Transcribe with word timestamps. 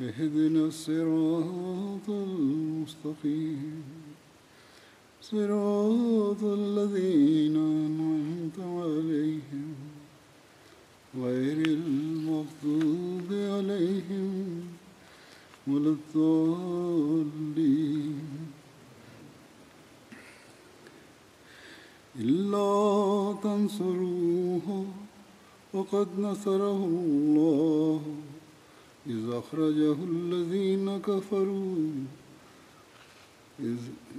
اهدنا 0.00 0.66
الصراط 0.66 2.08
المستقيم. 2.08 3.82
صراط 5.22 6.42
الذين 6.42 7.56
أنعمت 7.56 8.58
عليهم. 8.58 9.74
غير 11.16 11.66
المغضوب 11.66 13.28
عليهم 13.30 14.60
ولا 15.66 15.96
الضالين. 15.96 17.16
إلا 22.20 23.34
تنصروه 23.42 24.86
وقد 25.74 26.08
نصره 26.18 26.84
الله. 26.84 28.25
إذ 29.08 29.30
أخرجه 29.32 29.96
الذين 30.12 30.98
كفروا. 30.98 31.76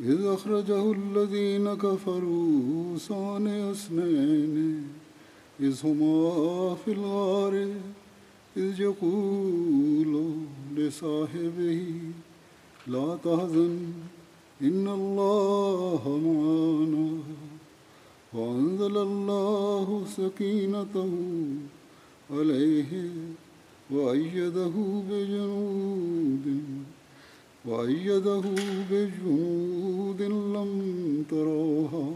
إذ, 0.03 0.25
أخرجه 0.25 0.91
الذين 0.91 1.73
كفروا 1.73 2.97
ثاني 2.97 3.71
اثنين. 3.71 4.83
إذ 5.59 5.85
هما 5.85 6.75
في 6.75 6.91
الغار 6.91 7.71
إذ 8.57 8.81
يقول 8.81 10.33
لصاحبه 10.75 11.83
لا 12.87 13.17
تحزن 13.23 13.77
إن 14.61 14.87
الله 14.87 16.01
معنا. 16.25 17.09
وأنزل 18.33 18.97
الله 18.97 20.05
سكينته 20.17 21.13
عليه. 22.31 22.91
وأيده 23.91 24.75
بجنود 25.09 26.45
وأيده 27.65 28.43
بجنود 28.91 30.21
لم 30.21 30.71
تروها 31.29 32.11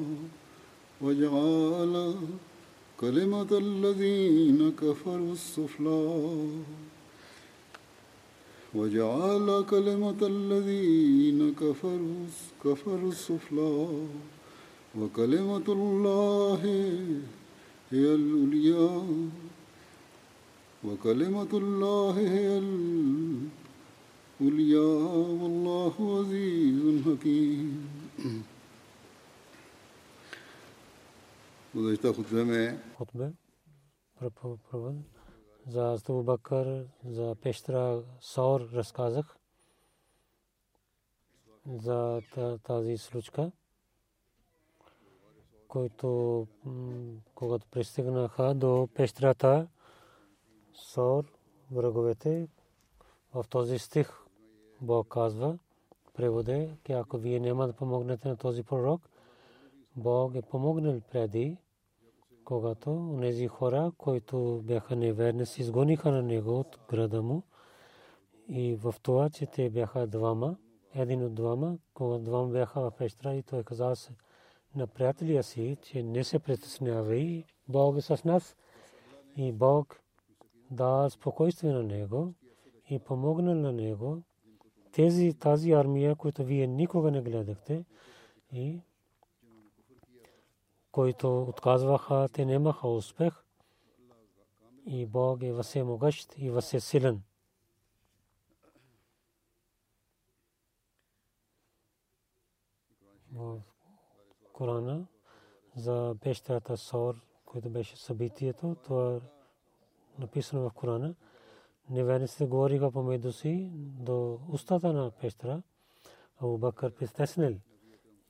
وجعل 1.01 2.15
كلمة 2.99 3.51
الذين 3.51 4.71
كفروا 4.81 5.33
السفلى 5.33 6.47
وجعل 8.75 9.65
كلمة 9.69 10.21
الذين 10.21 11.53
كفروا 11.53 12.25
كفروا 12.65 13.11
السفلى 13.11 13.87
وكلمة 14.99 15.67
الله 15.67 16.61
هي 17.91 18.05
العليا. 18.15 19.03
وكلمة 20.85 21.51
الله 21.53 22.13
هي 22.19 22.57
العليا 24.41 24.89
والله 25.41 25.93
عزيز 26.19 26.79
حكيم. 27.05 27.69
گزشتہ 31.75 32.07
خطبے 32.17 32.43
میں 32.43 32.67
خطبے 32.97 33.27
پرپروند 34.19 35.01
за 35.67 35.93
Азту 35.93 36.23
Бакър, 36.23 36.87
за 37.05 37.35
пещера 37.41 38.03
Саур 38.21 38.61
разказах 38.73 39.37
за 41.65 42.21
тази 42.63 42.97
случка, 42.97 43.51
който 45.67 46.47
когато 47.35 47.67
пристигнаха 47.67 48.53
до 48.53 48.89
пещерата, 48.95 49.67
Саур, 50.73 51.23
враговете, 51.71 52.47
в 53.33 53.45
този 53.49 53.79
стих 53.79 54.21
Бог 54.81 55.07
казва, 55.07 55.57
преводе, 56.13 56.77
че 56.85 56.93
ако 56.93 57.17
вие 57.17 57.39
няма 57.39 57.67
да 57.67 57.73
помогнете 57.73 58.27
на 58.27 58.37
този 58.37 58.63
пророк, 58.63 59.09
Бог 59.95 60.35
е 60.35 60.41
помогнал 60.41 61.01
преди, 61.11 61.57
когато 62.45 63.17
тези 63.21 63.47
хора, 63.47 63.91
които 63.97 64.61
бяха 64.63 64.95
неверни, 64.95 65.45
си 65.45 65.61
изгониха 65.61 66.11
на 66.11 66.21
него 66.21 66.59
от 66.59 66.79
града 66.89 67.21
му. 67.21 67.43
И 68.47 68.75
в 68.75 68.95
това, 69.01 69.29
че 69.29 69.45
те 69.45 69.69
бяха 69.69 70.07
двама, 70.07 70.57
един 70.95 71.25
от 71.25 71.33
двама, 71.33 71.77
когато 71.93 72.23
двама 72.23 72.47
бяха 72.47 72.81
в 72.81 72.91
пещера 72.91 73.35
и 73.35 73.43
той 73.43 73.63
каза 73.63 73.95
се 73.95 74.11
на 74.75 74.87
приятелия 74.87 75.43
си, 75.43 75.77
че 75.81 76.03
не 76.03 76.23
се 76.23 76.39
притеснявай, 76.39 77.43
Бог 77.67 77.97
е 77.97 78.01
с 78.01 78.23
нас. 78.23 78.55
И 79.35 79.51
Бог 79.51 80.01
да 80.71 81.09
спокойствие 81.09 81.71
на 81.71 81.83
него 81.83 82.33
и 82.89 82.99
помогна 82.99 83.55
на 83.55 83.71
него. 83.71 84.21
Тези, 84.91 85.33
тази 85.33 85.71
армия, 85.71 86.15
която 86.15 86.43
вие 86.43 86.67
никога 86.67 87.11
не 87.11 87.21
гледахте, 87.21 87.85
и 88.51 88.81
които 90.91 91.43
отказваха, 91.43 92.29
те 92.33 92.45
нямаха 92.45 92.87
успех. 92.87 93.33
И 94.85 95.05
Бог 95.05 95.43
е 95.43 95.53
въземогъщ 95.53 96.33
и 96.37 96.49
възсилен. 96.49 97.21
В 103.33 103.61
Корана 104.53 105.07
за 105.75 106.15
пещерата 106.21 106.77
Сор, 106.77 107.15
което 107.45 107.69
беше 107.69 107.97
събитието, 107.97 108.75
това 108.83 109.21
написано 110.19 110.69
в 110.69 110.73
Корана. 110.73 111.15
Неверниците 111.89 112.45
говориха 112.45 112.91
помежду 112.91 113.31
си 113.31 113.69
до 113.73 114.39
устата 114.49 114.93
на 114.93 115.11
пещера. 115.11 115.61
Абу 116.39 116.57
Бакър 116.57 116.93
притеснил 116.93 117.57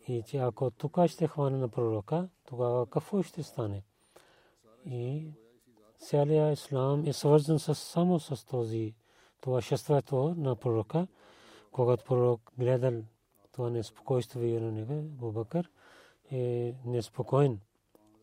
и 0.08 0.24
че 0.24 0.38
ако 0.38 0.72
тук 0.72 1.08
ще 1.08 1.28
хване 1.28 1.58
на 1.58 1.69
пророка, 1.69 2.30
тогава 2.46 2.88
какво 2.88 3.24
ще 3.24 3.44
стане? 3.44 3.84
И 4.86 5.31
целият 6.00 6.58
ислам 6.58 7.06
е 7.06 7.14
свързан 7.14 7.59
само 7.59 8.19
с 8.19 8.46
този, 8.46 8.96
това 9.42 9.62
шеството 9.62 10.36
на 10.38 10.56
пророка, 10.56 11.07
когато 11.72 12.04
пророк 12.06 12.51
гледал 12.57 13.01
това 13.51 13.69
неспокойствие 13.69 14.60
на 14.60 14.72
него, 14.72 15.01
Бубакър, 15.01 15.69
е 16.31 16.75
неспокоен. 16.86 17.60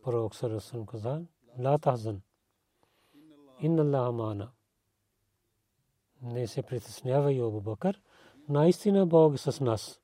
Пророк 0.03 0.35
Сарасан 0.35 0.85
каза, 0.85 1.21
ла 1.59 1.79
тахзан, 1.79 2.21
инна 3.61 3.97
Аллах 3.97 4.15
мана. 4.15 4.51
Не 6.21 6.47
се 6.47 6.61
притеснявай, 6.61 7.41
Абу 7.41 7.61
Бакър, 7.61 8.01
наистина 8.49 9.05
Бог 9.05 9.33
е 9.33 9.37
с 9.37 9.61
нас. 9.61 10.01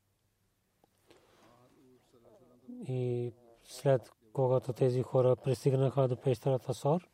И 2.88 3.31
след 3.63 4.12
когато 4.34 4.74
тези 4.74 5.02
хора 5.02 5.36
пристигнаха 5.36 6.07
до 6.07 6.16
пещерата 6.16 6.74
Сор, 6.74 7.10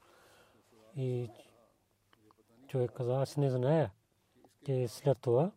и 0.95 1.29
човек 2.67 2.91
каза, 2.91 3.15
аз 3.15 3.37
не 3.37 3.49
зная, 3.49 3.91
че 4.65 4.87
след 4.87 5.17
това, 5.21 5.51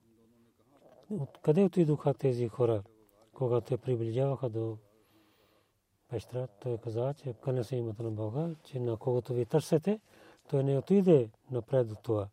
откъде 1.10 1.64
отидоха 1.64 2.14
тези 2.14 2.48
хора, 2.48 2.82
когато 3.32 3.66
те 3.66 3.76
приближаваха 3.76 4.48
до 4.48 4.78
пещера, 6.08 6.48
той 6.60 6.78
каза, 6.78 7.14
че 7.14 7.32
къне 7.32 7.64
се 7.64 7.76
името 7.76 8.02
на 8.02 8.10
Бога, 8.10 8.50
че 8.64 8.80
на 8.80 8.96
когото 8.96 9.34
ви 9.34 9.46
търсите, 9.46 10.00
той 10.48 10.64
не 10.64 10.78
отиде 10.78 11.30
напред 11.50 11.88
до 11.88 11.94
това. 11.94 12.28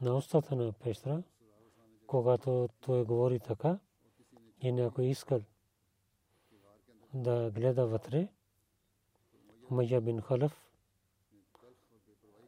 на 0.00 0.16
устата 0.16 0.56
на 0.56 0.72
пещера, 0.72 1.22
когато 2.06 2.68
той 2.80 3.04
говори 3.04 3.40
така 3.40 3.78
и 4.60 4.72
някой 4.72 5.04
искал 5.04 5.40
да 7.14 7.50
гледа 7.50 7.86
вътре, 7.86 8.28
Умайя 9.70 10.00
бин 10.00 10.20
Халaf 10.20 10.52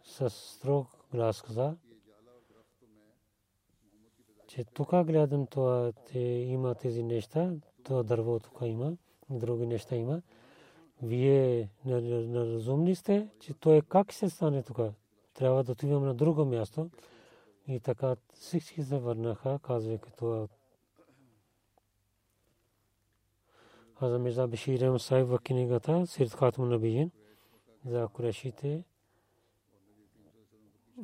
с 0.05 0.31
строг 0.31 0.87
глас 1.13 1.43
каза, 1.43 1.77
че 4.47 4.65
тук 4.65 4.91
гледам 4.91 5.47
това, 5.47 5.93
те 5.93 6.19
има 6.19 6.75
тези 6.75 7.03
неща, 7.03 7.55
това 7.85 8.03
дърво 8.03 8.39
тук 8.39 8.59
има, 8.63 8.97
други 9.31 9.67
неща 9.67 9.97
има. 9.97 10.23
Вие 11.03 11.69
неразумни 11.85 12.95
сте, 12.95 13.29
че 13.41 13.55
той 13.55 13.83
как 13.83 14.13
се 14.13 14.31
стане 14.31 14.63
тук? 14.63 14.79
Трябва 15.35 15.65
да 15.65 15.73
отиваме 15.73 16.07
на 16.07 16.15
друго 16.15 16.45
място. 16.45 16.91
И 17.69 17.81
така 17.81 18.17
всички 18.35 18.83
се 18.83 18.99
върнаха, 18.99 19.59
казвайки 19.63 20.11
това. 20.19 20.49
Хаза 23.99 24.19
Мирза 24.19 24.47
Беширем 24.47 24.99
Сайб 24.99 25.27
в 25.27 25.39
книгата 25.39 26.07
Сирт 26.07 26.35
Хатм 26.35 26.69
Набиин 26.69 27.11
за 27.87 28.09
Курешите 28.09 28.85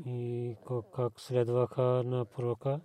и 0.07 0.57
как 0.95 1.21
следваха 1.21 1.83
на 1.83 2.25
пророка. 2.25 2.81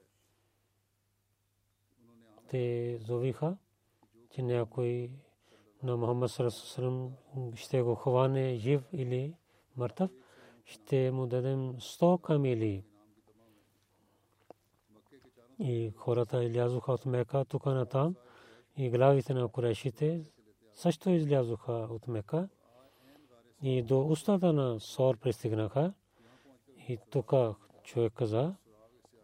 Те 2.49 2.97
зовиха, 2.97 3.57
че 4.29 4.41
някой 4.41 5.11
на 5.83 5.97
Мухаммад 5.97 6.31
Сарасусалам 6.31 7.11
ще 7.55 7.81
го 7.81 7.95
хване 7.95 8.55
жив 8.55 8.81
или 8.93 9.33
мъртъв, 9.77 10.11
ще 10.65 11.11
му 11.11 11.27
дадем 11.27 11.73
100 11.73 12.21
камили. 12.21 12.83
И 15.59 15.91
хората 15.95 16.43
излязоха 16.43 16.93
от 16.93 17.05
Мека 17.05 17.45
тук 17.45 17.65
на 17.65 17.85
там 17.85 18.15
и 18.77 18.89
главите 18.89 19.33
на 19.33 19.47
курешите 19.47 20.23
също 20.73 21.09
излязоха 21.09 21.73
от 21.73 22.07
Мека 22.07 22.49
и 23.61 23.81
до 23.81 24.07
устата 24.07 24.53
на 24.53 24.79
Сор 24.79 25.17
пристигнаха 25.17 25.93
и 26.87 26.97
тук 27.09 27.33
човек 27.83 28.13
каза, 28.13 28.55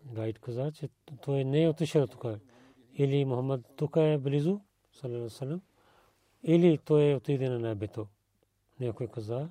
гайд 0.05 0.39
каза, 0.39 0.71
че 0.71 0.89
той 1.21 1.44
не 1.44 1.63
е 1.63 1.69
отишъл 1.69 2.07
тук. 2.07 2.25
Или 2.94 3.25
Мухаммад 3.25 3.62
тук 3.75 3.95
е 3.95 4.17
близо, 4.17 4.62
салам, 4.91 5.62
или 6.44 6.77
той 6.77 7.12
е 7.12 7.15
отиде 7.15 7.50
на 7.50 7.59
небето. 7.59 8.07
Някой 8.80 9.07
каза, 9.07 9.50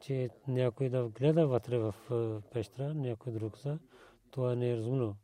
че 0.00 0.30
някой 0.48 0.88
да 0.88 1.08
гледа 1.08 1.46
вътре 1.46 1.78
в 1.78 1.94
пещера, 2.52 2.94
някой 2.94 3.32
друг 3.32 3.52
каза, 3.52 3.78
това 4.30 4.54
не 4.54 4.70
е 4.70 4.76
разумно. 4.76 5.16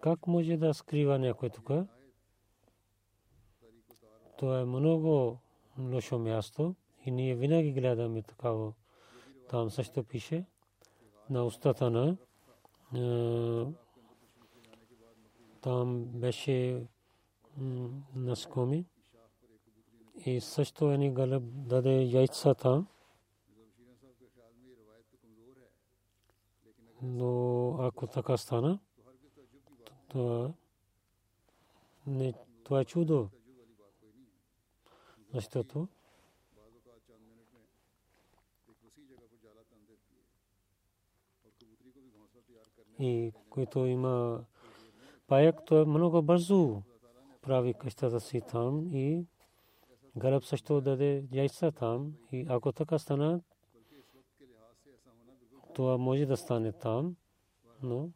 Как 0.00 0.26
може 0.26 0.56
да 0.56 0.74
скрива 0.74 1.18
някой 1.18 1.50
тук? 1.50 1.70
Това 4.38 4.60
е 4.60 4.64
много 4.64 5.38
лошо 5.78 6.18
място 6.18 6.74
и 7.06 7.10
ние 7.10 7.34
винаги 7.34 7.72
гледаме 7.72 8.22
такава. 8.22 8.72
Там 9.48 9.70
също 9.70 10.04
пише 10.04 10.44
на 11.30 11.44
устата 11.44 11.90
на 11.90 12.16
там 15.60 16.04
беше 16.04 16.86
наскоми 18.14 18.86
и 20.26 20.40
също 20.40 20.90
едни 20.90 21.14
гълъб 21.14 21.42
даде 21.46 22.02
яйца 22.02 22.54
там. 22.54 22.86
Но 27.02 27.76
ако 27.80 28.06
така 28.06 28.36
стана, 28.36 28.78
това 30.08 30.52
не 32.06 32.34
това 32.64 32.80
е 32.80 32.84
чудо. 32.84 33.28
Защото 35.34 35.88
и 42.98 43.32
който 43.50 43.86
има 43.86 44.44
паяк, 45.26 45.64
то 45.66 45.82
е 45.82 45.84
много 45.84 46.22
бързо 46.22 46.82
прави 47.42 47.74
къщата 47.74 48.20
си 48.20 48.40
там 48.40 48.88
и 48.92 49.26
гълъб 50.16 50.44
също 50.44 50.80
даде 50.80 51.24
яйца 51.32 51.72
там 51.72 52.12
и 52.32 52.46
ако 52.48 52.72
така 52.72 52.98
стана, 52.98 53.40
това 55.74 55.98
може 55.98 56.26
да 56.26 56.36
стане 56.36 56.72
там, 56.72 57.16
но 57.82 58.10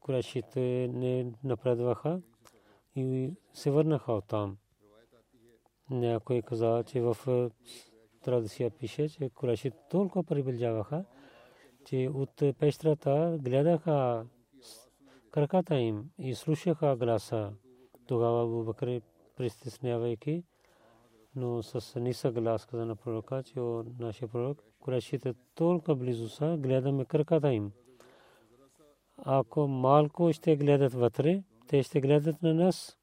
курешите 0.00 0.88
не 0.92 1.32
напредваха 1.44 2.20
и 2.96 3.30
се 3.52 3.70
върнаха 3.70 4.12
от 4.12 4.26
там. 4.26 4.56
Някой 5.90 6.42
каза, 6.42 6.84
че 6.86 7.00
в 7.00 7.16
традиция 8.22 8.70
пише, 8.70 9.08
че 9.08 9.30
курешите 9.30 9.76
толкова 9.90 10.24
приближаваха, 10.24 11.04
че 11.84 12.10
от 12.14 12.42
пещерата 12.58 13.38
гледаха 13.40 14.26
краката 15.30 15.78
им 15.78 16.10
и 16.18 16.34
слушаха 16.34 16.96
гласа. 16.96 17.52
Тогава 18.06 18.42
Абу 18.42 18.64
Бакр 18.64 19.00
притеснявайки, 19.36 20.44
но 21.36 21.62
с 21.62 22.00
нисък 22.00 22.34
глас 22.34 22.66
каза 22.66 22.86
на 22.86 22.96
пророка, 22.96 23.42
че 23.42 23.60
о 23.60 23.84
нашия 23.98 24.28
пророк, 24.28 24.62
курешите 24.80 25.34
толкова 25.54 25.96
близо 25.96 26.28
са, 26.28 26.56
гледаме 26.58 27.04
краката 27.04 27.52
им. 27.52 27.72
Ако 29.16 29.68
малко 29.68 30.32
ще 30.32 30.56
гледат 30.56 30.94
вътре, 30.94 31.42
те 31.68 31.82
ще 31.82 32.00
гледат 32.00 32.42
на 32.42 32.54
нас. 32.54 32.98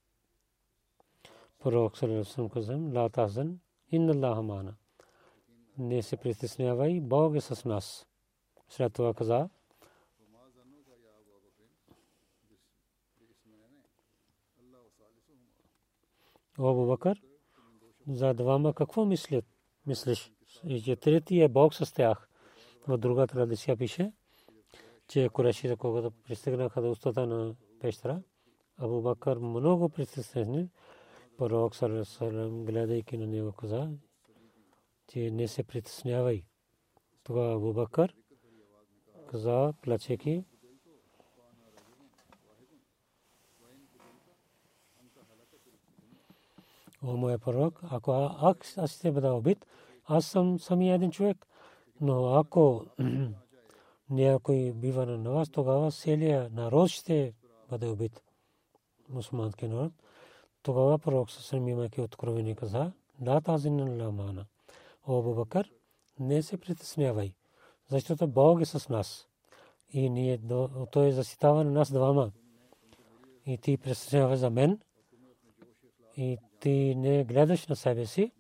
Пророк 1.60 1.98
Салерасъм 1.98 2.50
каза, 2.50 2.78
ла 2.96 3.10
тазан, 3.10 3.60
инна 3.92 4.42
мана. 4.42 4.76
Не 5.78 6.02
се 6.02 6.18
притеснявай, 6.18 7.00
Бог 7.02 7.36
е 7.36 7.42
с 7.42 7.66
нас. 7.66 8.08
След 8.70 8.94
това 8.94 9.14
каза, 9.14 9.50
Абу 16.60 16.88
Бакър, 16.88 17.22
за 18.08 18.34
двама 18.34 18.74
какво 18.74 19.06
мислят? 19.06 19.46
Мислиш, 19.86 20.32
че 20.84 20.96
трети 20.96 21.48
Бог 21.48 21.74
с 21.74 21.94
тях. 21.94 22.30
В 22.88 22.98
друга 22.98 23.28
традиция 23.28 23.78
пише, 23.78 24.12
че 25.08 25.30
Курешите, 25.30 25.76
когато 25.76 26.12
пристигнаха 26.12 26.82
до 26.82 26.92
устата 26.92 27.28
на 27.28 27.56
пещера, 27.80 28.22
Абу 28.78 29.02
Бакър 29.02 29.38
много 29.38 29.90
притеснен. 29.90 30.70
Пророк 31.38 31.76
Салам, 31.76 32.66
гледайки 32.66 33.18
на 33.18 33.28
него, 33.28 33.52
каза, 33.52 33.90
че 35.08 35.32
не 35.32 35.48
се 35.48 35.64
притеснявай. 35.64 36.44
Тогава 37.24 37.56
Абу 37.56 37.74
Бакър 37.74 38.16
каза, 39.28 39.74
плачейки, 39.82 40.44
О, 47.04 47.18
моя 47.18 47.40
пророк, 47.40 47.80
ако 47.84 48.12
аз 48.78 48.92
ще 48.92 49.12
бъда 49.12 49.34
убит, 49.34 49.66
аз 50.06 50.26
съм 50.26 50.60
самия 50.60 50.96
един 50.96 51.12
човек. 51.12 51.48
Но 52.02 52.34
ако 52.36 52.86
някой 54.10 54.72
бива 54.76 55.06
на 55.06 55.32
вас, 55.32 55.50
тогава 55.50 55.92
целият 55.92 56.54
народ 56.54 56.90
ще 56.90 57.34
бъде 57.70 57.88
убит. 57.88 58.24
Мусулмански 59.10 59.68
народ. 59.68 59.94
Тогава 60.62 61.00
пророк 61.00 61.32
се 61.32 61.44
среми 61.44 61.72
имайки 61.72 62.02
откровени 62.02 62.56
каза, 62.56 62.92
да 63.20 63.42
тази 63.42 63.70
на 63.70 64.04
ламана. 64.04 64.46
О, 65.08 65.20
Абу 65.20 65.36
Бакър, 65.36 65.72
не 66.20 66.44
се 66.44 66.58
притеснявай, 66.58 67.34
защото 67.90 68.28
Бог 68.28 68.62
е 68.62 68.66
с 68.66 68.90
нас. 68.90 69.28
И 69.90 70.10
ние, 70.10 70.40
той 70.92 71.12
защитава 71.12 71.64
на 71.64 71.72
нас 71.72 71.92
двама. 71.92 72.32
И 73.46 73.58
ти 73.58 73.78
притеснявай 73.78 74.38
за 74.38 74.50
мен. 74.50 74.80
И 76.18 76.38
ти 76.64 76.96
не 76.96 77.24
гледаш 77.24 77.68
на 77.68 77.76
себе 77.76 78.06
си, 78.06 78.32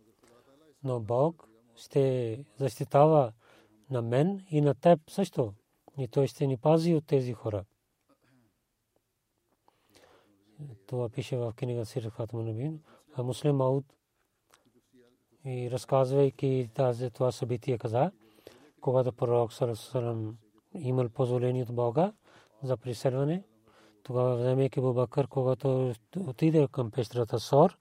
но 0.84 1.00
Бог 1.00 1.48
ще 1.75 2.46
защитава 2.58 3.32
на 3.89 4.01
мен 4.01 4.46
и 4.50 4.62
на 4.62 4.75
теб 4.75 5.00
също. 5.10 5.53
И 5.98 6.08
той 6.08 6.27
ще 6.27 6.48
ни 6.48 6.58
пази 6.58 6.94
от 6.94 7.06
тези 7.06 7.34
хора. 7.34 7.65
Това 10.88 11.10
пише 11.10 11.38
в 11.38 11.53
книга 11.56 11.86
Сир 11.86 12.10
Хатманабин. 12.10 12.84
А 13.15 13.24
муслим 13.24 13.56
Мауд 13.56 13.86
и 15.46 15.72
разказвайки 15.72 16.70
тази 16.74 17.10
това 17.10 17.32
събитие 17.32 17.77
каза, 17.77 18.12
когато 18.82 19.13
пророк 19.13 19.53
Сарасалам 19.53 20.38
имал 20.74 21.10
позволение 21.10 21.63
от 21.63 21.75
Бога 21.75 22.13
за 22.63 22.77
преселване, 22.77 23.44
тогава 24.03 24.36
вземайки 24.36 24.82
Бубакър, 24.82 25.27
когато 25.27 25.94
отиде 26.18 26.68
към 26.72 26.92
пещерата 26.92 27.39
Сор, 27.39 27.77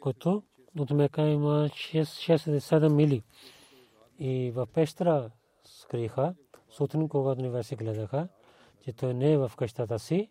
който 0.00 0.42
от 0.78 0.90
Мека 0.90 1.22
има 1.22 1.68
6-7 1.68 2.88
мили. 2.88 3.22
И 4.18 4.50
в 4.50 4.66
пещера 4.66 5.30
скриха, 5.64 6.34
сутрин, 6.70 7.08
когато 7.08 7.42
ни 7.42 7.48
верси 7.48 7.76
гледаха, 7.76 8.28
че 8.84 8.92
той 8.92 9.14
не 9.14 9.32
е 9.32 9.38
в 9.38 9.52
къщата 9.56 9.98
си 9.98 10.30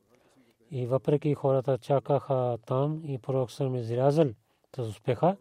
и 0.72 0.86
въпреки 0.86 1.34
хората 1.34 1.78
чакаха 1.78 2.58
там 2.66 3.02
и 3.06 3.18
пророк 3.18 3.52
съм 3.52 3.76
изрязал 3.76 4.28
с 4.76 4.80
успеха, 4.80 5.38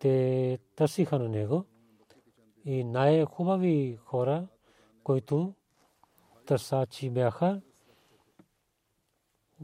те 0.00 0.58
търсиха 0.76 1.18
на 1.18 1.28
него 1.28 1.64
и 2.64 2.84
най-хубави 2.84 3.98
хора, 4.04 4.46
които 5.04 5.54
търсачи 6.46 7.10
бяха 7.10 7.60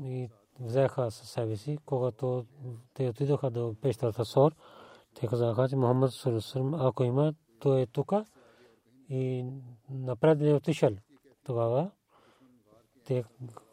и 0.04 0.28
взеха 0.60 1.10
със 1.10 1.30
себе 1.30 1.56
си, 1.56 1.78
когато 1.86 2.46
те 2.94 3.08
отидоха 3.08 3.50
до 3.50 3.74
пещерата 3.80 4.24
Сор, 4.24 4.54
те 5.14 5.26
казаха, 5.26 5.68
че 5.68 5.76
Мухаммад 5.76 6.12
Сулусърм, 6.12 6.74
ако 6.74 7.04
има, 7.04 7.34
той 7.60 7.80
е 7.80 7.86
тук 7.86 8.12
и 9.08 9.44
напред 9.90 10.38
не 10.40 10.54
отишъл. 10.54 10.90
Тогава 11.44 11.90
те 13.04 13.24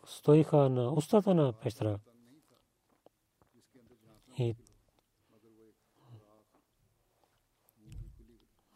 стоиха 0.06 0.70
на 0.70 0.94
устата 0.94 1.36
на 1.36 1.54
пещера. 1.54 2.00
И 4.38 4.56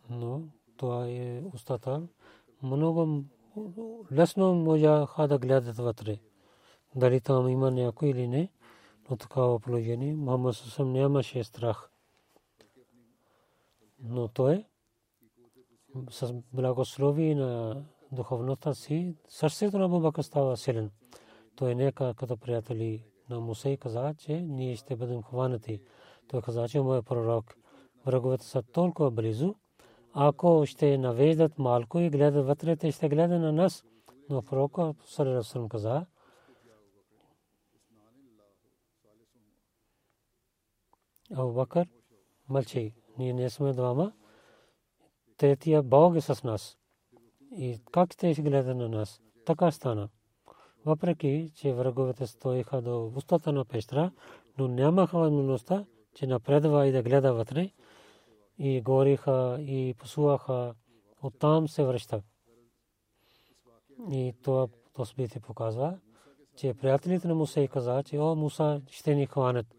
но 0.10 0.42
това 0.78 1.08
е 1.08 1.44
устата. 1.54 2.08
Много 2.64 3.24
лесно 4.12 4.56
можаха 4.56 5.28
да 5.28 5.40
гледат 5.40 5.78
вътре. 5.78 6.20
Дали 6.96 7.22
там 7.22 7.50
има 7.50 7.72
някой 7.72 8.10
или 8.10 8.28
не, 8.28 8.50
но 9.10 9.18
такава 9.18 9.60
положение. 9.60 10.16
Мухаммад 10.16 10.56
Сусам 10.56 10.94
нямаше 10.94 11.44
страх. 11.44 11.90
Но 14.00 14.28
той 14.28 14.66
с 16.10 16.34
благослови 16.54 17.36
на 17.36 17.84
духовността 18.12 18.74
си, 18.74 19.16
сърцето 19.28 19.78
на 19.78 19.90
Бубака 19.90 20.24
става 20.24 20.58
силен. 20.58 20.92
Той 21.56 21.76
не 21.76 21.88
е 21.88 21.92
като 21.92 22.38
приятели 22.38 23.06
на 23.30 23.40
Мусей 23.40 23.78
каза, 23.78 24.14
че 24.18 24.42
ние 24.42 24.76
ще 24.76 24.96
бъдем 24.96 25.24
хванати. 25.24 25.82
Той 26.28 26.42
каза, 26.42 26.70
че 26.70 26.82
моят 26.82 27.06
пророк, 27.06 27.56
враговете 28.06 28.46
са 28.46 28.64
толкова 28.64 29.12
близо, 29.12 29.56
ако 30.14 30.64
ще 30.66 30.98
навеждат 30.98 31.60
малко 31.60 32.00
и 32.00 32.10
гледат 32.10 32.46
вътре, 32.46 32.76
те 32.76 32.92
ще 32.92 33.10
гледат 33.10 33.42
на 33.42 33.52
нас. 33.52 33.84
Но 34.30 34.42
пророка 34.42 34.94
Салерасърм 35.06 35.70
каза, 35.70 36.06
Абу 41.36 41.54
Бакър, 41.54 41.88
мълчи, 42.50 42.94
ние 43.18 43.34
не 43.34 43.50
сме 43.50 43.74
двама, 43.74 44.14
третия 45.38 45.84
Бог 45.84 46.16
е 46.16 46.22
с 46.22 46.44
нас. 46.44 46.78
И 47.52 47.80
как 47.92 48.18
те 48.18 48.34
гледат 48.34 48.78
на 48.78 48.90
нас? 48.90 49.22
Така 49.46 49.72
стана. 49.72 50.10
Въпреки, 50.86 51.52
че 51.56 51.74
враговете 51.74 52.28
стоиха 52.28 52.82
до 52.82 53.12
устата 53.16 53.52
на 53.52 53.66
пещера, 53.66 54.12
но 54.58 54.68
нямаха 54.68 55.18
възможността, 55.18 55.86
че 56.16 56.28
напредва 56.28 56.88
и 56.88 56.92
да 56.92 57.04
гледа 57.04 57.34
вътре 57.34 57.72
и 58.58 58.82
гориха 58.82 59.58
и 59.60 59.96
посуваха, 60.00 60.76
оттам 61.22 61.68
се 61.68 61.84
връща. 61.84 62.22
И 64.12 64.34
това 64.44 64.68
то 64.94 65.06
събитие 65.06 65.42
показва, 65.42 66.00
че 66.56 66.74
приятелите 66.74 67.28
на 67.28 67.36
Муса 67.36 67.62
и 67.62 67.68
каза, 67.68 68.04
че 68.04 68.20
о, 68.20 68.36
Муса 68.36 68.82
ще 68.90 69.16
ни 69.16 69.26
хванат. 69.26 69.76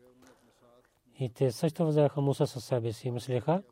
И 1.19 1.29
те 1.29 1.51
също 1.51 1.87
взеха 1.87 2.21
Муса 2.21 2.47
със 2.47 2.65
себе 2.65 2.93
си 2.93 3.11
мислеха, 3.11 3.63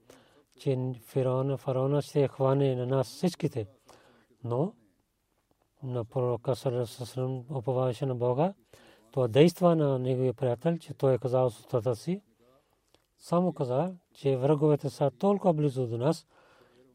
че 0.58 0.92
фараона, 1.02 1.56
фараона 1.56 2.02
ще 2.02 2.28
хване 2.28 2.74
на 2.76 2.86
нас 2.86 3.06
всичките. 3.06 3.66
Но 4.44 4.72
на 5.82 6.04
пророка 6.04 6.56
Сарасасрам 6.56 7.44
оповаваше 7.50 8.06
на 8.06 8.14
Бога, 8.14 8.54
това 9.12 9.28
действа 9.28 9.76
на 9.76 9.98
неговия 9.98 10.34
приятел, 10.34 10.78
че 10.78 10.94
той 10.94 11.14
е 11.14 11.18
казал 11.18 11.50
с 11.50 11.94
си. 11.94 12.22
Само 13.18 13.52
каза, 13.52 13.94
че 14.14 14.36
враговете 14.36 14.90
са 14.90 15.10
толкова 15.10 15.52
близо 15.52 15.86
до 15.86 15.98
нас, 15.98 16.26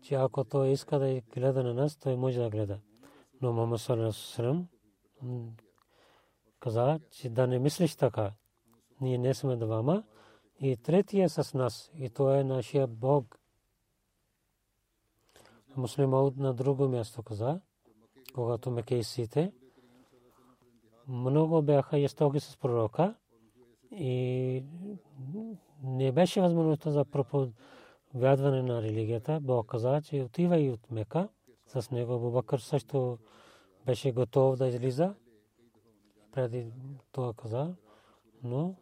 че 0.02 0.16
ако 0.16 0.44
той 0.44 0.70
иска 0.70 1.00
да 1.00 1.22
гледа 1.34 1.64
на 1.64 1.74
нас, 1.74 1.98
той 1.98 2.16
може 2.16 2.40
да 2.40 2.50
гледа. 2.50 2.80
Но 3.42 3.54
Мама 3.54 3.78
Сарасрам 3.78 4.68
каза, 6.60 7.00
че 7.12 7.30
да 7.30 7.48
не 7.48 7.60
мислиш 7.60 7.96
така. 7.96 8.32
Ние 9.02 9.18
не 9.18 9.34
сме 9.34 9.56
двама. 9.56 10.04
И 10.60 10.78
третия 10.78 11.26
е 11.26 11.30
с 11.30 11.54
нас. 11.54 11.92
И 11.96 12.10
той 12.10 12.38
е 12.38 12.44
нашия 12.44 12.88
Бог. 12.88 13.40
Муслим 15.78 16.10
на 16.38 16.54
друго 16.54 16.88
място 16.88 17.24
каза, 17.24 17.62
когато 18.34 18.72
мекейсите 18.72 19.52
много 21.08 21.62
бяха 21.62 21.98
ястоки 21.98 22.40
с 22.40 22.58
пророка 22.58 23.16
и 23.92 24.64
не 25.84 26.12
беше 26.12 26.42
възможността 26.42 26.92
за 26.92 27.06
проповядване 27.06 28.62
на 28.62 28.82
религията. 28.82 29.40
Бог 29.42 29.68
каза, 29.68 30.02
че 30.02 30.22
отива 30.22 30.60
и 30.60 30.70
от 30.70 30.92
Мека. 30.92 31.30
С 31.68 31.92
него 31.92 32.14
Абубакър 32.14 32.60
също 32.60 33.18
беше 33.86 34.12
готов 34.12 34.58
да 34.58 34.68
излиза. 34.68 35.16
Преди 36.32 36.72
това 37.12 37.34
каза, 37.34 37.76
но 38.44 38.76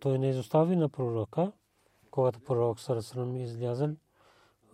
той 0.00 0.18
не 0.18 0.28
изостави 0.28 0.76
на 0.76 0.88
пророка, 0.88 1.52
когато 2.10 2.40
пророк 2.40 2.80
Сарасрам 2.80 3.36
излязъл. 3.36 3.96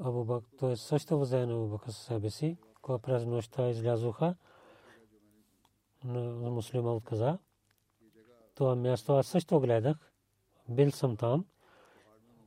Абу 0.01 0.25
Бак, 0.25 0.45
той 0.59 0.77
също 0.77 1.21
взе 1.21 1.47
на 1.47 1.53
Абу 1.55 1.67
Бакър 1.67 1.91
със 1.91 2.05
себе 2.05 2.31
си, 2.31 2.57
когато 2.83 3.03
през 3.03 3.25
нощта 3.25 3.69
излязоха 3.69 4.35
на 6.05 6.51
муслима 6.51 6.95
отказа. 6.95 7.39
Това 8.55 8.75
място 8.75 9.13
аз 9.13 9.27
също 9.27 9.61
гледах. 9.61 10.13
Бил 10.69 10.91
съм 10.91 11.17
там. 11.17 11.45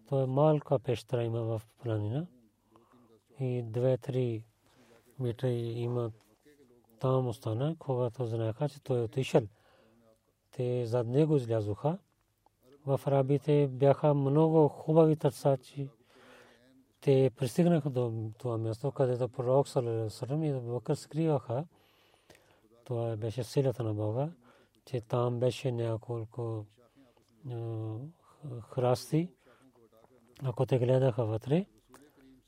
То 0.09 0.21
е 0.21 0.25
малка 0.25 0.79
пещера 0.79 1.23
има 1.23 1.41
в 1.41 1.61
планина. 1.77 2.27
И 3.39 3.63
две-три 3.63 4.43
метра 5.19 5.49
има 5.49 6.11
там 6.99 7.27
остана, 7.27 7.75
когато 7.79 8.25
знаеха, 8.25 8.69
че 8.69 8.83
той 8.83 8.99
е 8.99 9.03
отишъл. 9.03 9.41
Те 10.51 10.85
зад 10.85 11.07
него 11.07 11.35
излязоха. 11.35 11.97
В 12.85 12.99
арабите 13.05 13.67
бяха 13.67 14.13
много 14.13 14.67
хубави 14.67 15.15
търсачи 15.15 15.89
те 17.01 17.31
пристигнаха 17.37 17.89
до 17.89 18.31
това 18.37 18.57
място, 18.57 18.91
където 18.91 19.29
пророк 19.29 19.67
Салерасалам 19.67 20.43
и 20.43 20.53
Бакър 20.53 20.95
скриваха. 20.95 21.65
Това 22.83 23.15
беше 23.15 23.43
силата 23.43 23.83
на 23.83 23.93
Бога, 23.93 24.29
че 24.85 25.01
там 25.01 25.39
беше 25.39 25.71
няколко 25.71 26.65
храсти. 28.61 29.29
Ако 30.43 30.65
те 30.65 30.79
гледаха 30.79 31.25
вътре, 31.25 31.65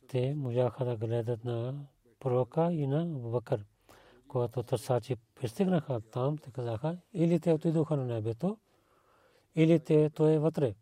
те 0.08 0.36
можаха 0.36 0.86
да 0.86 0.98
гледат 0.98 1.46
на 1.46 1.86
пророка 2.20 2.74
и 2.74 2.88
на 2.88 3.06
Бакър. 3.06 3.66
Когато 4.28 4.64
търсачи 4.64 5.16
пристигнаха 5.36 6.02
там, 6.02 6.38
те 6.38 6.52
казаха, 6.52 6.98
или 7.14 7.40
те 7.40 7.54
отидоха 7.54 7.98
на 7.98 8.06
небето, 8.06 8.58
или 9.58 9.80
те 9.80 10.10
той 10.10 10.34
е 10.34 10.40
вътре. 10.40 10.76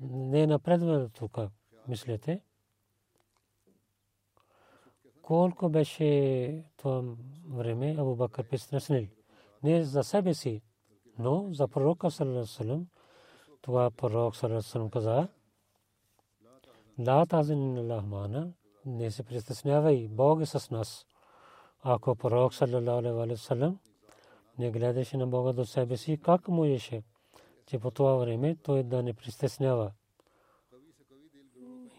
Не 0.00 0.46
напредвал 0.46 1.08
тук, 1.08 1.38
мислете 1.88 2.40
колко 5.24 5.68
беше 5.68 6.64
това 6.76 7.02
време 7.48 7.96
Абу 7.98 8.16
Бакър 8.16 8.48
притеснил. 8.48 9.06
Не 9.62 9.84
за 9.84 10.04
себе 10.04 10.34
си, 10.34 10.62
но 11.18 11.48
за 11.52 11.68
пророка 11.68 12.10
саллалаху 12.10 12.84
това 13.62 13.90
пророк 13.90 14.36
саллалаху 14.36 14.90
каза 14.90 15.28
Ла 17.06 17.26
тазин 17.26 17.78
Аллахмана 17.78 18.52
не 18.86 19.10
се 19.10 19.22
притеснявай, 19.22 20.08
Бог 20.08 20.40
е 20.40 20.46
с 20.46 20.70
нас. 20.70 21.06
Ако 21.82 22.16
пророк 22.16 22.54
саллалаху 22.54 23.24
че 27.66 27.78
по 27.78 27.90
това 27.90 28.14
време 28.14 28.56
той 28.62 28.82
да 28.82 29.02
не 29.02 29.12
притеснява. 29.12 29.90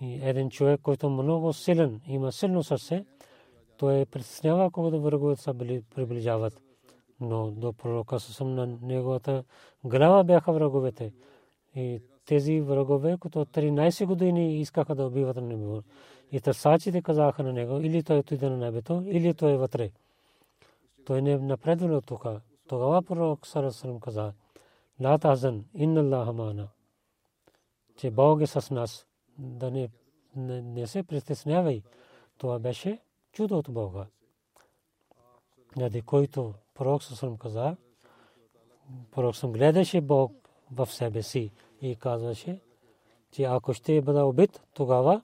И 0.02 0.20
един 0.24 0.50
човек, 0.50 0.82
който 0.82 1.10
много 1.10 1.54
силен, 1.54 2.02
има 2.08 2.32
силно 2.32 2.64
сърце, 2.64 3.06
той 3.78 4.00
е 4.00 4.06
притеснява, 4.06 4.72
когато 4.72 5.02
враговете 5.02 5.42
са 5.42 5.54
приближават. 5.96 6.62
Но 7.20 7.52
до 7.52 7.74
пророка 7.74 8.20
съм 8.20 8.56
на 8.56 8.78
неговата 8.82 9.44
глава 9.84 10.24
бяха 10.24 10.54
враговете. 10.54 11.14
И 11.76 12.02
тези 12.26 12.62
врагове, 12.62 13.18
които 13.18 13.46
13 13.46 14.06
години 14.06 14.60
искаха 14.60 14.96
да 14.96 15.06
убиват 15.06 15.36
на 15.36 15.42
него. 15.42 15.82
И 16.32 16.40
търсачите 16.40 17.02
казаха 17.02 17.44
на 17.44 17.54
него, 17.54 17.78
или 17.78 18.04
той 18.04 18.18
отиде 18.18 18.50
на 18.50 18.58
небето, 18.58 19.04
или 19.06 19.34
той 19.34 19.52
е 19.52 19.58
вътре. 19.58 19.92
Той 21.06 21.22
не 21.22 21.38
напредвал 21.38 21.98
от 21.98 22.06
тук. 22.06 22.26
Тогава 22.68 23.02
пророк 23.02 23.48
Сарасалам 23.48 24.00
каза, 24.00 24.34
Ла 25.02 25.18
тазан, 25.18 25.66
инна 25.74 26.02
Аллаха 26.02 26.34
мана. 26.34 26.68
Че 27.98 28.12
Бог 28.12 28.42
е 28.42 28.48
с 28.48 28.72
нас. 28.72 29.08
Да 29.38 29.72
не, 29.72 29.90
не 30.36 30.88
се 30.88 31.04
притеснявай. 31.04 31.84
Това 32.38 32.60
беше 32.60 33.00
чудо 33.32 33.58
от 33.58 33.70
Бога. 33.70 34.06
Няде 35.76 36.02
който 36.02 36.54
пророк 36.74 37.04
съм 37.04 37.38
каза, 37.38 37.76
пророк 39.12 39.36
съм 39.36 39.52
гледаше 39.52 40.02
Бог 40.02 40.32
в 40.72 40.88
себе 40.88 41.24
си 41.24 41.52
и 41.82 41.96
казваше, 41.96 42.60
че 43.32 43.44
ако 43.44 43.74
ще 43.74 44.02
бъда 44.02 44.26
убит, 44.26 44.62
тогава 44.74 45.22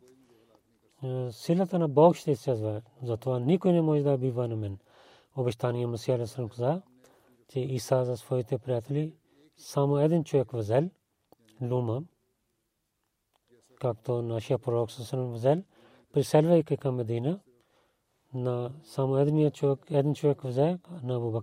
е, 1.04 1.32
силата 1.32 1.80
на 1.80 1.88
Бог 1.88 2.16
ще 2.16 2.32
изчезва. 2.32 2.82
Затова 3.04 3.40
никой 3.40 3.72
не 3.74 3.82
може 3.82 4.04
да 4.04 4.18
бива 4.18 4.48
на 4.48 4.56
мен. 4.56 4.78
Обещание 5.36 5.88
Масия 5.88 6.18
Алисалам 6.18 6.50
каза, 6.50 6.82
че 7.48 7.60
Иса 7.60 8.06
за 8.06 8.18
своите 8.18 8.58
приятели 8.58 9.16
само 9.58 9.98
един 9.98 10.24
човек 10.24 10.54
взел, 10.54 10.90
Лума, 11.62 12.04
както 13.80 14.22
нашия 14.22 14.60
пророк 14.60 14.92
Сасалам 14.92 15.34
взел, 15.34 15.64
приселвайки 16.14 16.78
към 16.78 16.96
Медина, 16.96 17.40
на 18.34 18.72
само 18.84 19.18
един 19.18 19.52
човек, 19.52 19.80
един 19.90 20.16
човек 20.16 20.42
взе 20.44 20.80
на 21.04 21.16
Абу 21.16 21.42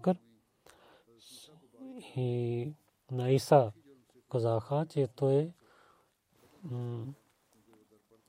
и 2.16 2.72
на 3.10 3.30
Иса 3.30 3.72
казаха, 4.30 4.86
че 4.90 5.06
той 5.06 5.52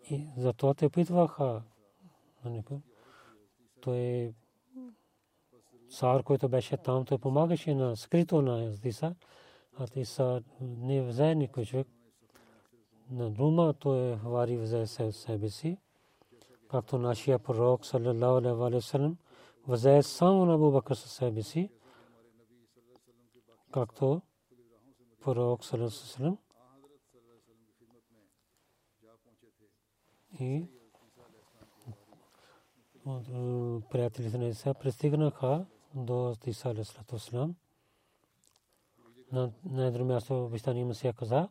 и 0.10 0.28
затова 0.38 0.74
те 0.74 0.90
питваха 0.90 1.62
той 3.82 4.34
цар, 5.90 6.24
който 6.24 6.50
беше 6.50 6.78
там, 6.78 7.06
той 7.06 7.18
помагаше 7.18 7.74
на 7.74 7.98
скрито 7.98 8.42
на 8.42 8.78
Иса, 8.84 9.16
Иса 9.96 10.44
не 10.60 11.02
взе 11.02 11.36
никой 11.36 11.66
човек. 11.66 11.88
На 13.10 13.30
дума 13.30 13.74
той 13.74 14.16
вари 14.16 14.58
взе 14.58 14.88
себе 15.12 15.50
си, 15.50 15.78
както 16.70 16.98
нашия 16.98 17.40
пророк, 17.40 17.86
саллалаху 17.86 18.64
алейхи 18.64 18.76
вассалам, 18.76 19.18
взе 19.68 20.04
само 20.04 20.46
на 20.46 20.54
Абу 20.54 20.72
Бакр 20.72 20.96
със 20.96 21.12
себе 21.12 21.42
си, 21.42 21.70
както 23.72 24.22
пророк, 25.22 25.66
саллалаху 25.66 25.96
алейхи 25.96 26.06
вассалам, 26.06 26.38
и 30.40 30.68
приятелите 33.90 34.38
на 34.38 34.48
Иса 34.48 34.74
пристигнаха 34.74 35.66
до 35.96 36.36
Иса 36.46 36.70
алейхиссалам. 36.70 37.56
На 39.32 39.52
едно 39.78 40.06
място 40.06 40.46
обещание 40.46 40.94
се 40.94 41.14
каза, 41.14 41.48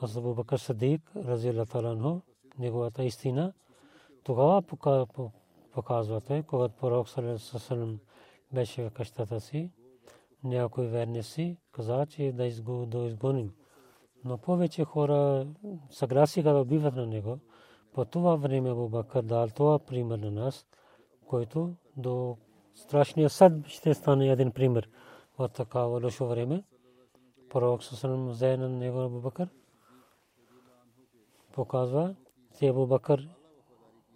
аз 0.00 0.16
Абу 0.16 0.34
Бакър 0.34 0.58
Садик, 0.58 1.12
рази 1.16 1.48
Аллаху 1.48 2.20
неговата 2.58 3.04
истина, 3.04 3.52
тогава 4.22 4.62
показвате, 5.72 6.44
когато 6.46 6.74
пророк 6.74 7.08
Салесалам 7.08 7.98
беше 8.52 8.82
в 8.82 8.90
къщата 8.90 9.40
си, 9.40 9.70
някой 10.44 10.86
верни 10.86 11.22
си 11.22 11.56
каза, 11.72 12.06
че 12.06 12.32
да 12.32 12.46
изгоним. 12.46 13.54
Но 14.24 14.38
повече 14.38 14.84
хора 14.84 15.46
съгласиха 15.90 16.52
да 16.52 16.60
убиват 16.60 16.94
на 16.94 17.06
него. 17.06 17.38
По 17.92 18.04
това 18.04 18.36
време 18.36 18.70
Абу 18.70 19.02
дал 19.22 19.48
това 19.48 19.78
пример 19.78 20.18
на 20.18 20.30
нас, 20.30 20.66
който 21.26 21.74
до 21.96 22.36
страшния 22.74 23.30
съд 23.30 23.66
ще 23.66 23.94
стане 23.94 24.28
един 24.28 24.50
пример 24.50 24.88
в 25.38 25.48
такава 25.48 26.00
лошо 26.00 26.26
време. 26.26 26.64
Пророк 27.50 27.82
Сусалам 27.82 28.28
взе 28.28 28.56
на 28.56 28.68
него 28.68 29.00
Абу 29.00 29.20
Бакър. 29.20 29.48
Показва, 31.52 32.14
че 32.58 32.68
Абу 32.68 32.86
Бакър 32.86 33.28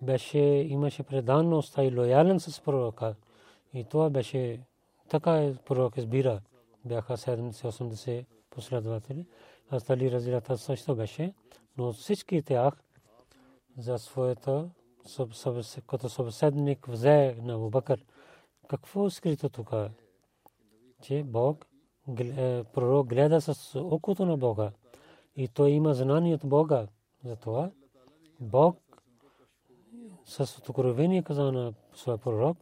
беше, 0.02 0.38
имаше 0.68 1.02
преданност 1.02 1.78
и 1.78 1.96
лоялен 1.96 2.40
с 2.40 2.60
пророка. 2.60 3.14
И 3.74 3.84
това 3.84 4.10
беше 4.10 4.60
така 5.08 5.32
е 5.32 5.54
пророк 5.54 5.96
избира. 5.96 6.40
Бяха 6.84 7.16
70-80 7.16 8.24
последователи. 8.50 9.26
Остали 9.72 10.11
разилата 10.11 10.59
също 10.59 10.96
беше. 10.96 11.35
Но 11.76 11.92
всички 11.92 12.42
тях 12.42 12.74
за 13.78 13.98
своята 13.98 14.70
като 15.87 16.09
събеседник 16.09 16.87
взе 16.87 17.37
на 17.42 17.54
Абубакър. 17.54 18.04
Какво 18.68 19.07
е 19.07 19.11
скрито 19.11 19.48
тук? 19.48 19.70
Че 21.02 21.22
Бог, 21.22 21.66
пророк 22.72 23.06
гледа 23.06 23.40
с 23.40 23.80
окото 23.80 24.26
на 24.26 24.36
Бога. 24.36 24.72
И 25.36 25.48
той 25.48 25.70
има 25.70 25.94
знание 25.94 26.34
от 26.34 26.40
Бога. 26.44 26.86
Затова 27.24 27.70
Бог 28.40 28.76
с 30.24 30.58
откровение 30.58 31.22
каза 31.22 31.52
на 31.52 31.74
своя 31.94 32.18
пророк, 32.18 32.58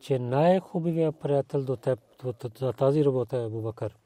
че 0.00 0.18
най-хубавият 0.18 1.20
приятел 1.20 1.64
до 1.64 1.76
теб, 1.76 2.00
за 2.58 2.72
тази 2.72 3.04
работа 3.04 3.36
е 3.36 3.46
Абубакър. 3.46 3.96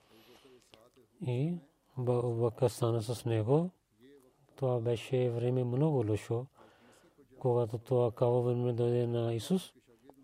И 1.26 1.54
Абубакър 1.98 2.68
стана 2.68 3.02
с 3.02 3.24
него. 3.24 3.70
Това 4.56 4.80
беше 4.80 5.30
време 5.30 5.64
много 5.64 6.04
лошо 6.10 6.46
когато 7.42 7.78
това 7.78 8.10
каво 8.10 8.42
време 8.42 8.72
дойде 8.72 9.06
на 9.06 9.34
Исус, 9.34 9.72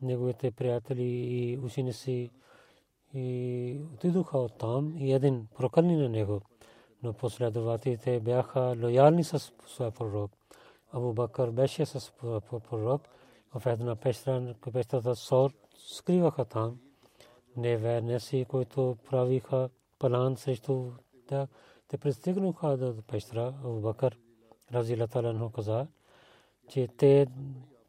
неговите 0.03 0.51
приятели 0.51 1.05
и 1.05 1.59
ученици 1.59 2.31
и 3.15 3.81
отидоха 3.95 4.39
от 4.39 4.59
там 4.59 4.97
и 4.99 5.13
един 5.13 5.47
прокърни 5.57 5.97
на 5.97 6.09
него. 6.09 6.41
Но 7.03 7.13
последователите 7.13 8.21
бяха 8.21 8.77
лоялни 8.83 9.25
с 9.25 9.53
своя 9.67 9.91
пророк. 9.91 10.31
Абу 10.93 11.13
Бакър 11.13 11.51
беше 11.51 11.87
с 11.87 12.13
пророк. 12.71 13.03
В 13.55 13.67
една 13.67 13.97
пещера, 13.97 14.55
пещерата 14.73 15.17
Сор, 15.17 15.53
скриваха 15.79 16.45
там. 16.45 16.79
Неверници, 17.57 18.47
които 18.49 18.97
правиха 19.11 19.69
план 19.99 20.37
срещу 20.37 20.91
тях, 21.27 21.49
те 21.89 21.99
пристигнаха 21.99 22.77
до 22.77 23.03
пещера. 23.03 23.55
Абу 23.65 23.81
Бакър, 23.81 24.19
разилата 24.73 25.51
каза, 25.55 25.87
че 26.69 26.89
те 26.89 27.27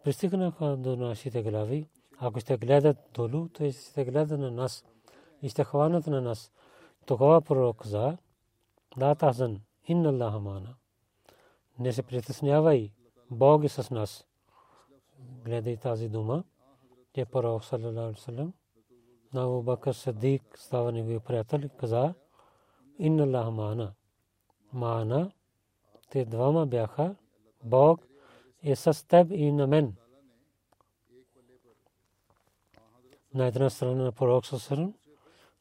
пристигнаха 0.03 0.77
до 0.77 0.95
нашите 0.95 1.43
глави. 1.43 1.88
Ако 2.17 2.39
ще 2.39 2.58
гледат 2.58 2.97
долу, 3.13 3.47
то 3.47 3.71
ще 3.71 4.05
гледат 4.05 4.39
на 4.39 4.51
нас 4.51 4.86
хванат 5.63 6.08
на 6.08 6.21
нас. 6.21 6.52
Тогава 7.06 7.41
пророк 7.41 7.86
за 7.86 8.17
да 8.97 9.15
тазан, 9.15 9.62
инна 9.88 10.10
Аллах 10.10 10.41
мана. 10.41 10.75
Не 11.80 11.93
се 11.93 12.04
притеснявай, 12.04 12.91
Бог 13.32 13.63
е 13.63 13.69
с 13.69 13.89
нас. 13.89 14.25
Гледай 15.19 15.78
тази 15.78 16.10
дума, 16.10 16.43
че 17.15 17.25
пророк 17.25 17.65
саллалаху 17.65 18.13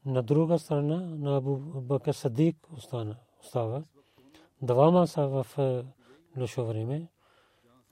на 0.05 0.23
друга 0.23 0.59
страна 0.59 1.15
на 1.17 1.37
Абу 1.37 1.57
Бакър 1.81 2.13
Садик 2.13 2.57
остава. 3.41 3.83
Двама 4.61 5.07
са 5.07 5.27
в 5.27 5.45
е, 5.57 5.83
лошо 6.39 6.65
време 6.65 7.07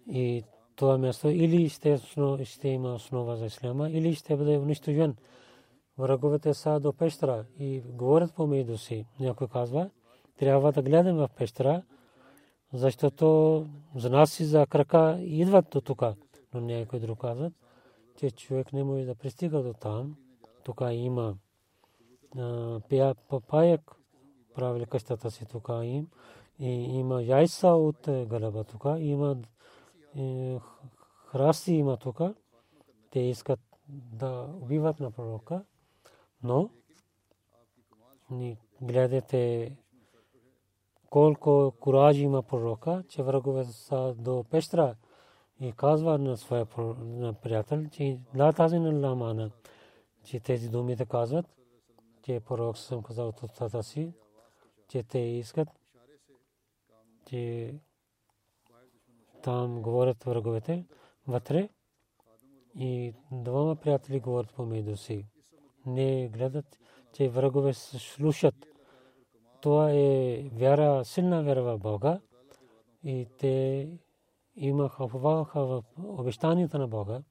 и 0.10 0.44
това 0.76 0.98
място 0.98 1.30
или 1.30 1.70
ще, 1.70 2.00
ще 2.44 2.68
има 2.68 2.94
основа 2.94 3.36
за 3.36 3.46
исляма, 3.46 3.90
или 3.90 4.16
ще 4.16 4.38
бъде 4.38 4.58
унищожен. 4.58 5.16
Враговете 5.98 6.54
са 6.54 6.80
до 6.80 6.94
пещера 6.94 7.46
и 7.60 7.82
говорят 7.82 8.36
помежду 8.36 8.78
си. 8.78 9.06
Някой 9.20 9.48
казва, 9.48 9.90
трябва 10.38 10.72
да 10.72 10.82
гледам 10.82 11.18
в 11.18 11.30
пещера, 11.38 11.84
защото 12.74 13.66
знаси 13.96 14.46
за 14.46 14.68
крака 14.68 15.18
идват 15.22 15.70
до 15.72 15.82
тук. 15.82 16.04
Но 16.54 16.62
някой 16.62 17.00
друг 17.00 17.22
казват, 17.22 17.54
че 18.18 18.32
човек 18.32 18.74
не 18.74 18.84
може 18.84 19.06
да 19.06 19.16
пристига 19.16 19.64
до 19.64 19.74
там. 19.74 20.16
Тук 20.64 20.82
има 20.92 21.36
паяк, 23.48 23.96
правили 24.56 24.86
къщата 24.86 25.32
си 25.32 25.46
тук 25.46 25.70
им. 25.84 26.08
И 26.60 26.70
има 27.00 27.24
яйца 27.24 27.68
от 27.68 28.00
гълъба 28.08 28.64
тук. 28.64 28.86
Има 28.98 29.38
е, 30.18 30.60
храсти 31.26 31.74
има 31.74 31.98
тук. 31.98 32.22
Те 33.12 33.20
искат 33.20 33.60
да 33.90 34.50
убиват 34.62 35.00
на 35.00 35.12
пророка. 35.12 35.64
Но 36.44 36.70
ни 38.32 38.58
гледате 38.82 39.72
колко 41.10 41.74
кураж 41.80 42.18
има 42.18 42.44
пророка, 42.44 43.04
че 43.10 43.24
врагове 43.24 43.64
са 43.64 44.16
до 44.18 44.46
пещера 44.50 44.96
и 45.60 45.72
казва 45.72 46.18
на 46.18 46.38
своя 46.38 46.66
приятел, 47.42 47.86
че 47.92 48.20
ла 48.38 48.54
тази 48.54 48.80
на 48.80 49.08
ламана, 49.08 49.52
че 50.24 50.40
тези 50.40 50.70
думи 50.70 50.96
да 50.96 51.06
казват, 51.06 51.46
че 52.28 52.40
пророк 52.40 52.78
съм 52.78 53.04
казал 53.04 53.28
от 53.28 53.44
устата 53.44 53.84
си, 53.84 54.14
че 54.88 55.04
те 55.04 55.20
искат, 55.20 55.70
че 57.26 57.74
там 59.44 59.82
говорят 59.82 60.24
враговете 60.24 60.86
вътре 61.28 61.70
и 62.76 63.14
двама 63.32 63.76
приятели 63.76 64.20
говорят 64.20 64.54
помежду 64.54 64.96
си. 64.98 65.26
не 65.86 66.28
гледат, 66.28 66.80
че 67.14 67.30
врагове 67.30 67.74
слушат. 67.74 68.56
Това 69.62 69.92
е 69.92 70.44
вяра, 70.54 71.06
силна 71.06 71.44
вяра 71.44 71.64
в 71.64 71.78
Бога 71.78 72.20
и 73.04 73.28
те 73.40 73.90
имаха 74.56 75.08
в 75.08 75.84
обещанията 76.04 76.80
на 76.80 76.88
Бога. 76.88 77.22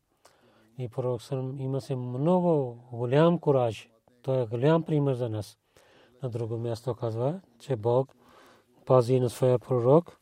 И 0.79 0.89
пророк 0.89 1.21
има 1.59 1.81
се 1.81 1.97
много 1.97 2.79
голям 2.93 3.39
кураж. 3.39 3.89
Той 4.27 4.43
е 4.43 4.47
голям 4.47 4.83
пример 4.83 5.15
за 5.15 5.29
нас. 5.29 5.59
На 6.23 6.29
друго 6.29 6.57
място 6.57 6.95
казва, 6.95 7.41
че 7.59 7.77
Бог 7.77 8.17
пази 8.87 9.21
на 9.21 9.31
своя 9.31 9.59
пророк 9.59 10.21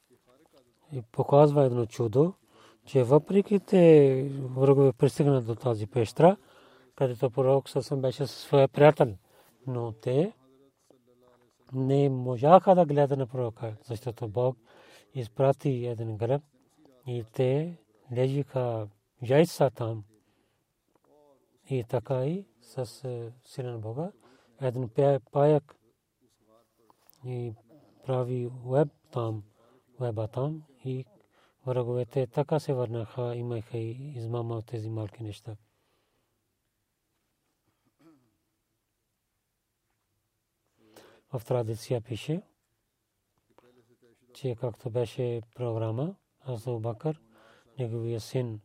и 0.92 1.02
показва 1.02 1.64
едно 1.64 1.86
чудо, 1.86 2.34
че 2.86 3.02
въпреки 3.02 3.60
те 3.60 4.22
врагове 4.40 4.92
пристигнат 4.92 5.46
до 5.46 5.54
тази 5.54 5.86
пещера, 5.86 6.36
където 6.96 7.30
пророк 7.30 7.68
съвсем 7.68 8.00
беше 8.00 8.26
със 8.26 8.40
своя 8.40 8.68
приятел. 8.68 9.14
Но 9.66 9.92
те 9.92 10.32
не 11.72 12.08
можаха 12.08 12.74
да 12.74 12.86
гледат 12.86 13.18
на 13.18 13.26
пророка, 13.26 13.76
защото 13.84 14.28
Бог 14.28 14.56
изпрати 15.14 15.86
един 15.86 16.16
гръб 16.16 16.42
и 17.06 17.24
те 17.32 17.78
лежиха 18.12 18.88
яйца 19.22 19.70
там. 19.70 20.04
И 21.70 21.84
така 21.84 22.26
и 22.26 22.46
с 22.64 23.04
е, 23.04 23.32
сила 23.44 23.70
на 23.70 23.78
Бога, 23.78 24.12
един 24.60 24.90
паяк 25.32 25.76
и 27.24 27.54
прави 28.06 28.50
веб 28.66 28.88
там, 29.12 29.44
веба 30.00 30.28
там 30.28 30.62
и 30.84 31.04
враговете 31.66 32.26
така 32.26 32.60
се 32.60 32.74
върнаха, 32.74 33.36
имаха 33.36 33.78
и 33.78 34.12
измама 34.16 34.56
от 34.56 34.66
тези 34.66 34.90
малки 34.90 35.22
неща. 35.22 35.56
В 41.32 41.44
традиция 41.44 42.00
пише, 42.00 42.42
че 44.34 44.56
както 44.56 44.90
беше 44.90 45.42
програма, 45.54 46.16
Азу 46.40 46.78
Бакър, 46.78 47.20
неговия 47.78 48.20
син 48.20 48.60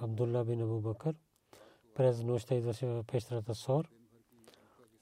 Абдулла 0.00 0.44
бин 0.44 0.62
Абу 0.62 0.80
Бакър, 0.80 1.14
през 1.98 2.22
нощта 2.22 2.54
идваше 2.54 3.02
пещерата 3.06 3.54
Сор 3.54 3.88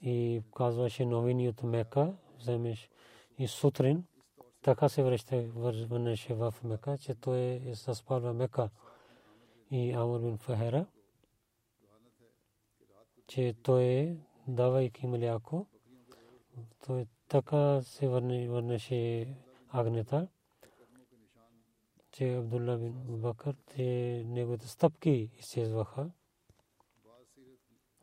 и 0.01 0.41
казваше 0.55 1.05
новини 1.05 1.49
от 1.49 1.63
Мека, 1.63 2.13
вземеш 2.39 2.89
и 3.37 3.47
сутрин, 3.47 4.05
така 4.61 4.89
се 4.89 5.03
връща, 5.03 5.41
върнеше 5.55 6.33
в 6.33 6.53
Мека, 6.63 6.97
че 6.97 7.15
той 7.15 7.39
е 7.39 7.75
съспал 7.75 8.19
в 8.19 8.33
Мека 8.33 8.69
и 9.71 9.91
Амр 9.91 10.19
бин 10.19 10.37
Фахера, 10.37 10.85
че 13.27 13.55
той 13.63 13.83
е, 13.83 14.17
давайки 14.47 15.07
мляко, 15.07 15.67
той 16.85 17.05
така 17.27 17.81
се 17.81 18.07
върнеше 18.07 19.27
агнета, 19.69 20.27
че 22.11 22.33
Абдулла 22.33 22.77
бин 22.77 22.93
Бакър, 23.07 23.55
те 23.65 23.83
неговите 24.27 24.67
стъпки 24.67 25.29
изчезваха. 25.39 26.11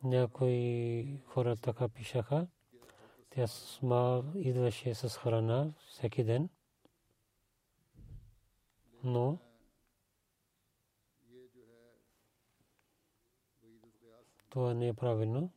Някои 0.05 1.21
хора 1.27 1.57
така 1.57 1.89
пишаха. 1.89 2.47
Тя 3.31 3.47
сма 3.47 4.25
идваше 4.37 4.95
с 4.95 5.19
храна 5.19 5.73
всеки 5.89 6.25
ден. 6.25 6.49
Но 9.05 9.39
това 14.49 14.75
не 14.75 14.89
е 14.89 14.95
правилно. 14.95 15.51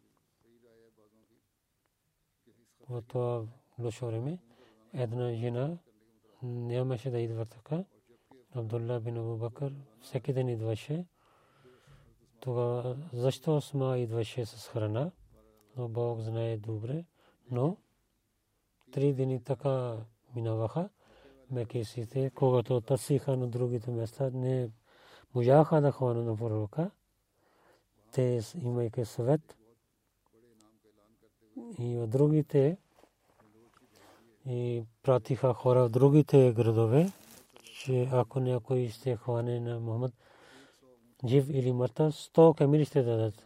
В 2.89 3.01
това 3.01 3.45
лошо 3.79 4.05
време 4.05 4.39
една 4.93 5.33
жена 5.33 5.77
нямаше 6.43 7.09
да 7.09 7.19
идва 7.19 7.45
така. 7.45 7.83
Абдулла 8.55 8.99
бин 8.99 9.17
Абу 9.17 9.37
Бакър 9.37 9.73
всеки 10.01 10.33
ден 10.33 10.49
идваше. 10.49 11.05
Това 12.39 12.95
защо 13.13 13.61
сма 13.61 13.97
идваше 13.97 14.45
с 14.45 14.67
храна? 14.67 15.11
Но 15.77 15.87
Бог 15.87 16.19
знае 16.19 16.57
добре. 16.57 17.05
Но 17.51 17.77
три 18.91 19.13
дни 19.13 19.43
така 19.43 19.97
минаваха. 20.35 20.89
Мекесите, 21.51 22.31
когато 22.35 22.81
търсиха 22.81 23.37
на 23.37 23.47
другите 23.47 23.91
места, 23.91 24.29
не 24.33 24.69
можаха 25.35 25.81
да 25.81 25.91
ходят 25.91 26.25
на 26.25 26.37
пророка. 26.37 26.91
Те 28.11 28.41
имайки 28.63 29.05
съвет. 29.05 29.57
И 31.79 31.97
от 31.97 32.09
другите 32.09 32.77
и 34.45 34.83
пратиха 35.03 35.53
хора 35.53 35.85
в 35.85 35.89
другите 35.89 36.53
градове, 36.53 37.11
че 37.63 38.09
ако 38.11 38.39
някой 38.39 38.89
ще 38.89 39.15
хване 39.15 39.59
на 39.59 39.79
Мухаммад 39.79 40.13
жив 41.25 41.49
или 41.49 41.71
мъртъв, 41.71 42.13
100 42.13 42.57
камили 42.57 42.85
ще 42.85 43.03
дадат. 43.03 43.45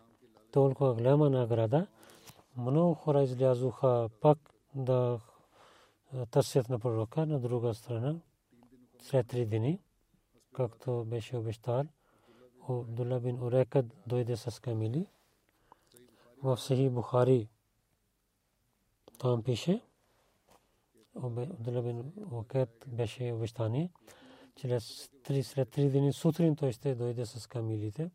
Толкова 0.51 0.93
голяма 0.93 1.29
награда. 1.29 1.87
Много 2.57 2.93
хора 2.93 3.23
излязоха 3.23 4.09
пак 4.21 4.37
да 4.75 5.19
търсят 6.31 6.69
на 6.69 6.79
пророка 6.79 7.25
на 7.25 7.39
друга 7.39 7.73
страна 7.73 8.15
след 9.01 9.27
три 9.27 9.45
дни, 9.45 9.79
както 10.53 11.05
беше 11.05 11.37
обещал. 11.37 11.83
Абдулла 12.69 13.19
бин 13.19 13.43
Урекът 13.43 13.85
дойде 14.07 14.37
с 14.37 14.61
камили. 14.61 15.05
В 16.43 16.57
Сахи 16.57 16.89
Бухари 16.89 17.47
там 19.17 19.43
пише, 19.43 19.81
Абдулла 21.15 21.81
бин 21.81 22.13
Урекът 22.31 22.85
беше 22.87 23.31
обещание 23.31 23.89
чрез 24.55 25.09
три, 25.23 25.43
след 25.43 25.69
три 25.69 25.89
дни 25.89 26.13
сутрин 26.13 26.55
той 26.55 26.71
ще 26.71 26.95
дойде 26.95 27.25
с 27.25 27.47
камилите. 27.47 28.11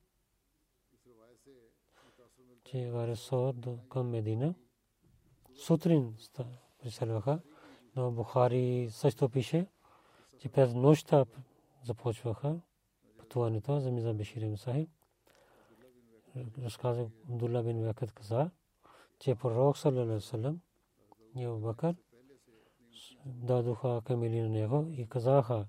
Че 2.64 2.90
варе 2.90 3.16
Сор 3.16 3.54
към 3.88 4.08
Медина. 4.08 4.54
Сутрин 5.54 6.14
приселваха, 6.82 7.40
но 7.96 8.10
Бухари 8.10 8.88
също 8.90 9.28
пише, 9.28 9.66
че 10.38 10.48
през 10.48 10.74
нощта 10.74 11.24
започваха 11.84 12.60
пътуването 13.18 13.80
за 13.80 13.92
Миза 13.92 14.14
Бешир 14.14 14.56
Сахиб. 14.56 14.90
Разказа 16.58 17.08
Абдулла 17.30 17.62
бин 17.62 17.84
Вакът 17.84 18.12
каза, 18.12 18.50
че 19.18 19.34
пророк 19.34 19.78
саллалаху 19.78 20.58
и 21.36 21.46
Бакър 21.46 21.94
дадоха 23.26 24.02
камили 24.04 24.40
на 24.40 24.48
него 24.48 24.86
и 24.90 25.06
казаха, 25.06 25.66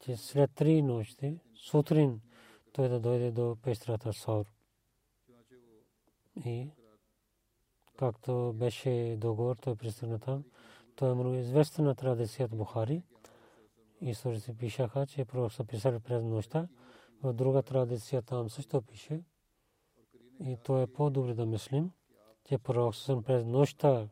че 0.00 0.16
след 0.16 0.54
три 0.54 0.82
нощи, 0.82 1.40
сутрин, 1.54 2.20
той 2.72 2.88
да 2.88 3.00
дойде 3.00 3.30
до 3.30 3.56
пещерата 3.62 4.12
Саур. 4.12 4.46
И 6.44 6.70
както 7.98 8.52
беше 8.56 9.16
договор, 9.18 9.56
той 9.56 9.76
пристигна 9.76 10.18
там. 10.18 10.44
Той 10.96 11.36
е 11.36 11.40
известна 11.40 11.94
традицията 11.94 12.56
Бухари. 12.56 13.02
Историци 14.00 14.56
пишаха, 14.56 15.06
че 15.06 15.24
пророк 15.24 15.52
са 15.52 15.64
писали 15.64 16.00
през 16.00 16.22
нощта. 16.22 16.68
В 17.22 17.32
друга 17.32 17.62
традиция 17.62 18.22
там 18.22 18.50
също 18.50 18.82
пише. 18.82 19.22
И 20.40 20.56
то 20.64 20.80
е 20.80 20.86
по-добре 20.86 21.34
да 21.34 21.46
мислим, 21.46 21.90
че 22.44 22.58
пророк 22.58 22.94
са 22.94 23.22
през 23.22 23.44
нощта 23.44 24.08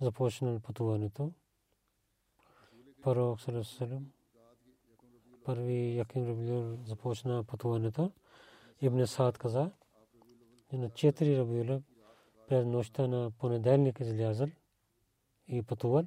започнал 0.00 0.60
пътуването. 0.60 1.32
Пророк 3.02 3.40
Салесалем 3.40 4.12
първи 5.46 5.96
Яким 5.96 6.28
Рабиул 6.28 6.76
започна 6.84 7.44
пътуването. 7.44 8.12
Ибн 8.80 9.06
Саад 9.06 9.38
каза, 9.38 9.70
че 10.70 10.76
на 10.76 10.90
4 10.90 11.38
Рабиула 11.38 11.82
през 12.48 12.66
нощта 12.66 13.06
на 13.06 13.30
понеделник 13.30 14.00
излязъл 14.00 14.48
и 15.48 15.62
пътувал. 15.62 16.04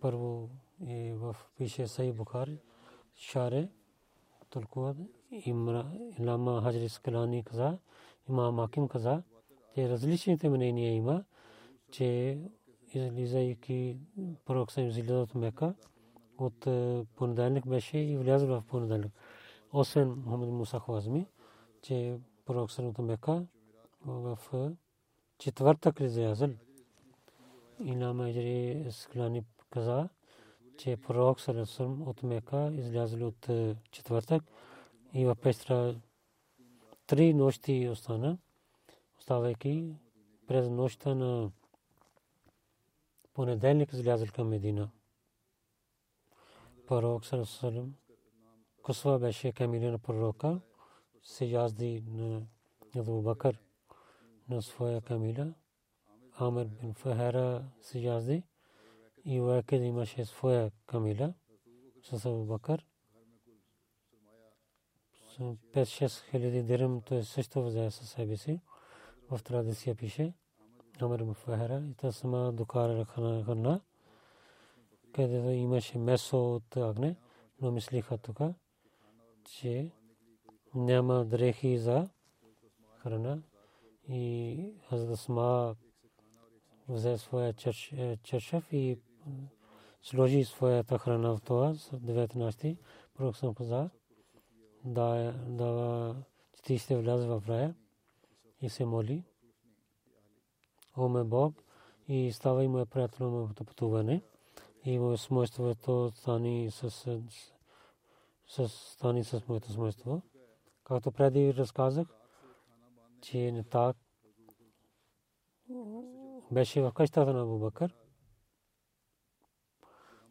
Първо 0.00 0.50
и 0.86 1.12
в 1.12 1.36
пише 1.56 1.86
Сай 1.86 2.12
Бухари, 2.12 2.58
Шаре, 3.16 3.68
толкова 4.50 4.96
Имама 6.18 6.62
Хаджри 6.62 6.88
Скалани 6.88 7.44
каза, 7.44 7.78
имам 8.28 8.54
Маким 8.54 8.88
каза, 8.88 9.22
че 9.74 9.88
различните 9.88 10.48
мнения 10.48 10.94
има, 10.94 11.24
че 11.90 12.38
излизайки 12.94 13.96
пророк 14.44 14.72
съм 14.72 14.88
излиза 14.88 15.14
от 15.14 15.34
Мека, 15.34 15.74
от 16.42 16.66
е, 16.66 17.06
понеделник 17.16 17.68
беше 17.68 17.98
и 17.98 18.16
влязъл 18.16 18.48
в 18.48 18.64
понеделник. 18.66 19.12
Освен 19.72 20.08
Мухаммад 20.08 20.48
Муса 20.48 20.80
Хвазми, 20.80 21.26
че 21.82 22.18
пророк 22.44 22.70
от 22.78 22.98
Мека 22.98 23.46
в 24.04 24.38
е, 24.54 24.70
четвъртък 25.38 26.00
излязъл. 26.00 26.50
И 27.84 27.94
на 27.94 28.14
Майджери 28.14 28.86
Склани 28.90 29.44
каза, 29.70 30.08
че 30.78 30.96
пророк 30.96 31.38
от 31.80 32.22
Мека 32.22 32.72
излязъл 32.74 33.26
от 33.26 33.48
е, 33.48 33.76
четвъртък 33.90 34.42
и 35.14 35.24
в 35.24 35.36
Пестра 35.42 35.94
три 37.06 37.34
нощи 37.34 37.88
остана. 37.88 38.38
оставайки 39.18 39.94
през 40.46 40.68
нощта 40.68 41.14
на 41.14 41.50
понеделник 43.34 43.92
излязъл 43.92 44.28
към 44.34 44.48
Медина. 44.48 44.90
Пророк 46.86 47.24
Сарасалам 47.24 47.94
Кусва 48.82 49.18
беше 49.18 49.52
камиля 49.52 49.90
на 49.90 49.98
пророка, 49.98 50.60
се 51.22 51.44
язди 51.44 52.04
на 52.08 52.42
Абу 52.96 53.22
Бакър 53.22 53.58
на 54.48 54.62
своя 54.62 55.00
камиля. 55.00 55.54
Амр 56.38 56.64
бин 56.64 56.94
Фахара 56.94 57.64
се 57.80 57.98
язди 57.98 58.42
и 59.24 59.40
Уакид 59.40 59.82
имаше 59.82 60.24
своя 60.24 60.70
камиля 60.86 61.34
с 62.02 62.24
Абу 62.26 62.44
Бакър. 62.44 62.86
5-6 65.38 66.30
хиляди 66.30 66.62
дирам 66.62 67.00
той 67.00 67.22
също 67.22 67.64
взе 67.64 67.90
със 67.90 68.10
себе 68.10 68.36
си. 68.36 68.60
В 69.30 69.40
традиция 69.44 69.94
пише 69.94 70.34
Амр 71.00 71.24
бин 71.24 71.34
Фахара 71.34 71.82
и 71.90 71.94
та 71.94 72.12
сама 72.12 72.52
докара 72.52 73.04
хана 73.04 73.80
където 75.14 75.48
имаше 75.48 75.98
месо 75.98 76.54
от 76.54 76.76
агне, 76.76 77.16
но 77.60 77.70
мислиха 77.70 78.18
тук, 78.18 78.38
че 79.44 79.90
няма 80.74 81.24
дрехи 81.24 81.78
за 81.78 82.08
храна 82.98 83.42
и 84.08 84.74
Хазрат 84.88 85.10
Асма 85.10 85.76
взе 86.88 87.18
своя 87.18 87.52
чершев 88.22 88.72
и 88.72 88.98
сложи 90.02 90.44
своята 90.44 90.98
храна 90.98 91.36
в 91.36 91.40
това 91.40 91.74
с 91.74 91.90
19 91.90 92.76
пророк 93.14 93.36
съм 93.36 93.54
каза 93.54 93.90
да 94.84 95.32
да 95.48 96.14
ти 96.62 96.78
ще 96.78 96.96
вляза 96.96 97.26
в 97.26 97.48
рая 97.48 97.74
и 98.60 98.68
се 98.68 98.84
моли. 98.84 99.24
О 100.96 101.24
Бог! 101.24 101.54
И 102.08 102.32
става 102.32 102.64
и 102.64 102.68
моя 102.68 102.86
приятел 102.86 103.30
на 103.30 103.54
пътуване 103.54 104.22
и 104.84 104.98
мое 104.98 105.16
свойството 105.16 106.12
стани 106.14 106.70
с 106.70 106.90
стани 108.68 109.24
с 109.24 109.48
моето 109.48 109.72
свойство. 109.72 110.22
Както 110.84 111.12
преди 111.12 111.54
разказах, 111.54 112.08
че 113.20 113.52
не 113.52 113.64
так 113.64 113.96
беше 116.50 116.82
в 116.82 116.92
къщата 116.92 117.32
на 117.32 117.42
Абубакър. 117.42 117.94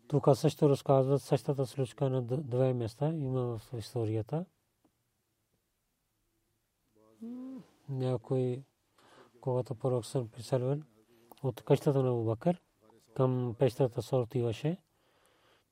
Тук 0.07 0.27
също 0.33 0.69
разказват 0.69 1.21
същата 1.21 1.65
случка 1.65 2.09
на 2.09 2.21
две 2.21 2.73
места 2.73 3.13
има 3.13 3.57
в 3.57 3.73
историята. 3.77 4.45
Някой, 7.89 8.63
когато 9.41 9.75
пророк 9.75 10.05
съм 10.05 10.29
приселван 10.29 10.83
от 11.43 11.61
къщата 11.61 12.03
на 12.03 12.09
Абубакър, 12.09 12.61
към 13.13 13.56
пещата 13.60 14.02
Сор 14.02 14.21
отиваше. 14.21 14.78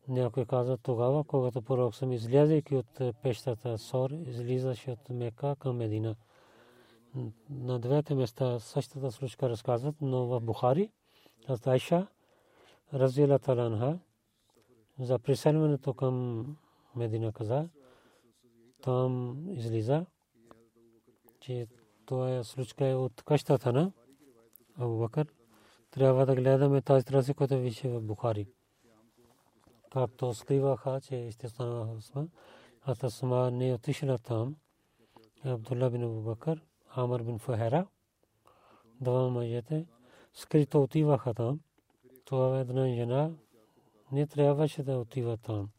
Някой 0.07 0.45
каза 0.45 0.77
тогава, 0.77 1.23
когато 1.23 1.61
пророк 1.61 1.95
съм 1.95 2.11
излязайки 2.11 2.75
от 2.75 3.01
пещата 3.23 3.77
Сор, 3.77 4.09
излизаше 4.09 4.91
от 4.91 5.09
Мека 5.09 5.55
към 5.59 5.77
Медина. 5.77 6.15
На 7.49 7.79
двете 7.79 8.15
места 8.15 8.59
същата 8.59 9.11
случка 9.11 9.49
разказват, 9.49 9.95
но 10.01 10.25
в 10.25 10.39
Бухари, 10.41 10.91
от 11.49 11.67
Айша, 11.67 12.07
развила 12.93 13.39
таланха, 13.39 13.99
за 14.99 15.19
приселването 15.19 15.93
към 15.93 16.45
Медина 16.95 17.33
каза, 17.33 17.69
там 18.81 19.43
излиза, 19.49 20.05
че 21.39 21.67
това 22.05 22.43
случка 22.43 22.87
е 22.87 22.95
от 22.95 23.23
къщата 23.23 23.73
на 23.73 23.91
Абу 24.77 24.99
Бакър 24.99 25.27
трябва 25.91 26.25
да 26.25 26.35
гледаме 26.35 26.81
тази 26.81 27.05
традиция, 27.05 27.35
която 27.35 27.57
више 27.57 27.89
в 27.89 28.01
Бухари. 28.01 28.47
Както 29.91 30.33
скриваха, 30.33 31.01
че 31.01 31.31
ще 31.31 31.49
стана 31.49 31.95
Хасма, 31.95 32.27
а 32.81 32.95
Тасма 32.95 33.51
не 33.51 33.73
отишла 33.73 34.17
там. 34.17 34.55
Абдулла 35.45 35.89
бин 35.89 36.03
Абу 36.03 36.21
Бакър, 36.21 36.61
Амр 36.95 37.23
бин 37.23 37.39
Фахера, 37.39 37.87
два 39.01 39.29
мъжете, 39.29 39.85
скрито 40.33 40.83
отиваха 40.83 41.33
там. 41.33 41.59
Това 42.25 42.57
е 42.57 42.61
една 42.61 42.87
жена 42.87 43.31
не 44.11 44.27
трябваше 44.27 44.83
да 44.83 44.97
отива 44.97 45.37
там. 45.37 45.69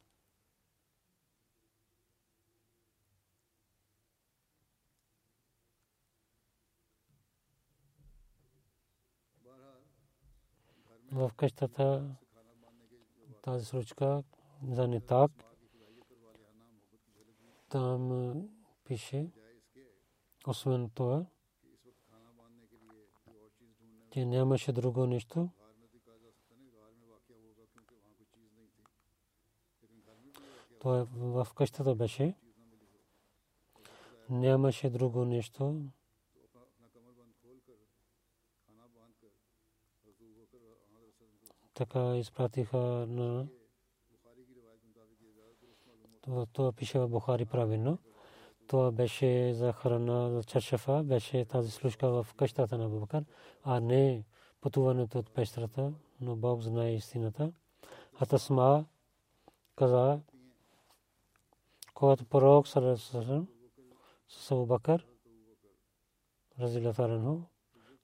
В 11.13 11.31
къщата 11.37 12.17
тази 13.43 13.65
случка 13.65 14.23
за 14.69 14.89
нетак. 14.89 15.33
Там 17.69 18.33
пише, 18.85 19.31
освен 20.47 20.91
това, 20.95 21.27
че 24.11 24.25
нямаше 24.25 24.73
друго 24.73 25.07
нещо. 25.07 25.51
Това 30.81 31.07
в 31.15 31.47
къщата 31.55 31.95
беше. 31.95 32.35
Нямаше 34.31 34.91
друго 34.91 35.25
нещо. 35.25 35.83
Така 41.75 42.17
изпратиха 42.17 42.79
на 42.79 43.47
това 46.53 46.73
пише 46.73 46.99
в 46.99 47.09
Бухари 47.09 47.45
правилно. 47.45 47.99
Това 48.67 48.91
беше 48.91 49.55
за 49.55 49.73
храна, 49.73 50.31
за 50.31 50.45
чашафа, 50.45 51.03
беше 51.03 51.45
тази 51.45 51.71
случка 51.71 52.11
в 52.11 52.27
къщата 52.37 52.79
на 52.79 52.89
Бабакар, 52.89 53.25
а 53.63 53.81
не 53.81 54.25
пътуването 54.61 55.19
от 55.19 55.31
пещерата, 55.31 55.93
но 56.21 56.37
Бог 56.37 56.63
знае 56.63 56.95
истината. 56.95 57.53
А 58.19 58.27
Тасма 58.27 58.85
каза, 59.77 60.21
когато 61.95 62.25
пророк 62.25 62.69
Сарасарам 62.69 63.49
с 64.29 64.51
Абубакър, 64.51 65.07
разилатарано, 66.59 67.43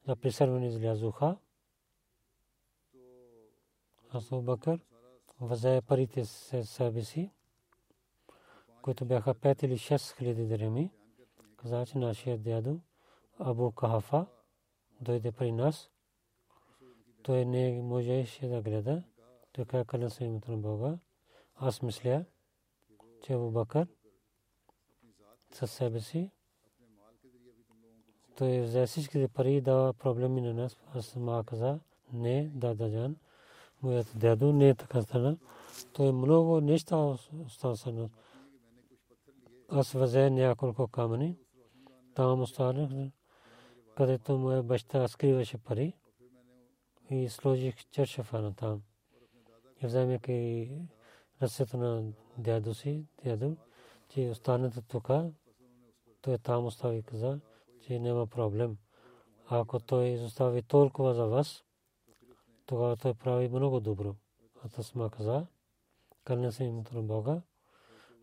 за 0.07 0.16
присърване 0.16 0.66
излязоха, 0.66 1.37
Абу 4.11 4.42
Бакър 4.42 4.81
взе 5.40 5.83
парите 5.87 6.25
с 6.25 6.64
себе 6.64 7.03
си, 7.03 7.31
които 8.83 9.05
бяха 9.05 9.35
5 9.35 9.64
или 9.64 9.79
6 9.79 10.16
хиляди 10.16 10.47
диреми. 10.47 10.90
Каза, 11.57 11.87
че 11.87 11.99
нашия 11.99 12.38
дядо 12.38 12.81
Абу 13.38 13.73
Кахафа 13.73 14.27
дойде 15.01 15.33
при 15.33 15.53
нас. 15.53 15.90
Той 17.23 17.45
не 17.45 17.83
можеше 17.83 18.49
да 18.49 18.62
гледа. 18.62 19.03
Той 19.53 19.64
каза 19.64 19.85
към 19.85 20.09
името 20.21 20.51
на 20.51 20.57
Бога. 20.57 20.99
Аз 21.57 21.83
мисля, 21.83 22.25
че 23.23 23.33
Абу 23.33 23.51
Бакър 23.51 23.88
със 25.53 25.73
себе 25.73 26.01
си 26.01 26.31
той 28.37 28.61
взе 28.61 28.87
всичките 28.87 29.29
пари 29.29 29.55
и 29.55 29.61
дава 29.61 29.92
проблеми 29.92 30.40
на 30.40 30.55
нас. 30.55 30.77
Аз 30.95 31.16
ма 31.16 31.45
каза, 31.47 31.81
не, 32.12 32.51
да, 32.55 32.75
да, 32.75 33.11
моят 33.83 34.07
дядо 34.15 34.53
не 34.53 34.69
е 34.69 34.75
така 34.75 35.03
стана. 35.03 35.37
Той 35.93 36.12
много 36.12 36.61
неща 36.61 36.97
остана. 37.65 38.11
Аз 39.69 39.93
взе 39.93 40.31
няколко 40.31 40.89
камъни. 40.89 41.37
Там 42.15 42.41
останах, 42.41 43.11
където 43.97 44.39
моя 44.39 44.62
баща 44.62 45.09
скриваше 45.09 45.59
пари. 45.59 45.97
И 47.11 47.29
сложих 47.29 47.91
чершафа 47.91 48.41
на 48.41 48.55
там. 48.55 48.83
И 49.83 49.87
вземайки 49.87 50.71
ръцете 51.43 51.77
на 51.77 52.05
дядо 52.39 52.75
си, 52.75 53.07
дядо, 53.25 53.57
че 54.09 54.31
останете 54.31 54.81
тук, 54.83 55.09
той 56.21 56.39
там 56.39 56.67
остави 56.67 57.03
каза, 57.03 57.41
че 57.81 57.99
няма 57.99 58.27
проблем. 58.27 58.77
Ако 59.49 59.81
той 59.81 60.07
изостави 60.07 60.62
толкова 60.62 61.15
за 61.15 61.27
вас, 61.27 61.65
тогава 62.66 62.96
той 62.96 63.14
прави 63.14 63.48
много 63.48 63.81
добро. 63.81 64.14
А 64.64 64.68
Тасма 64.68 65.11
каза, 65.11 65.46
кърне 66.24 66.52
се 66.52 66.64
името 66.64 66.96
на 66.96 67.02
Бога. 67.02 67.42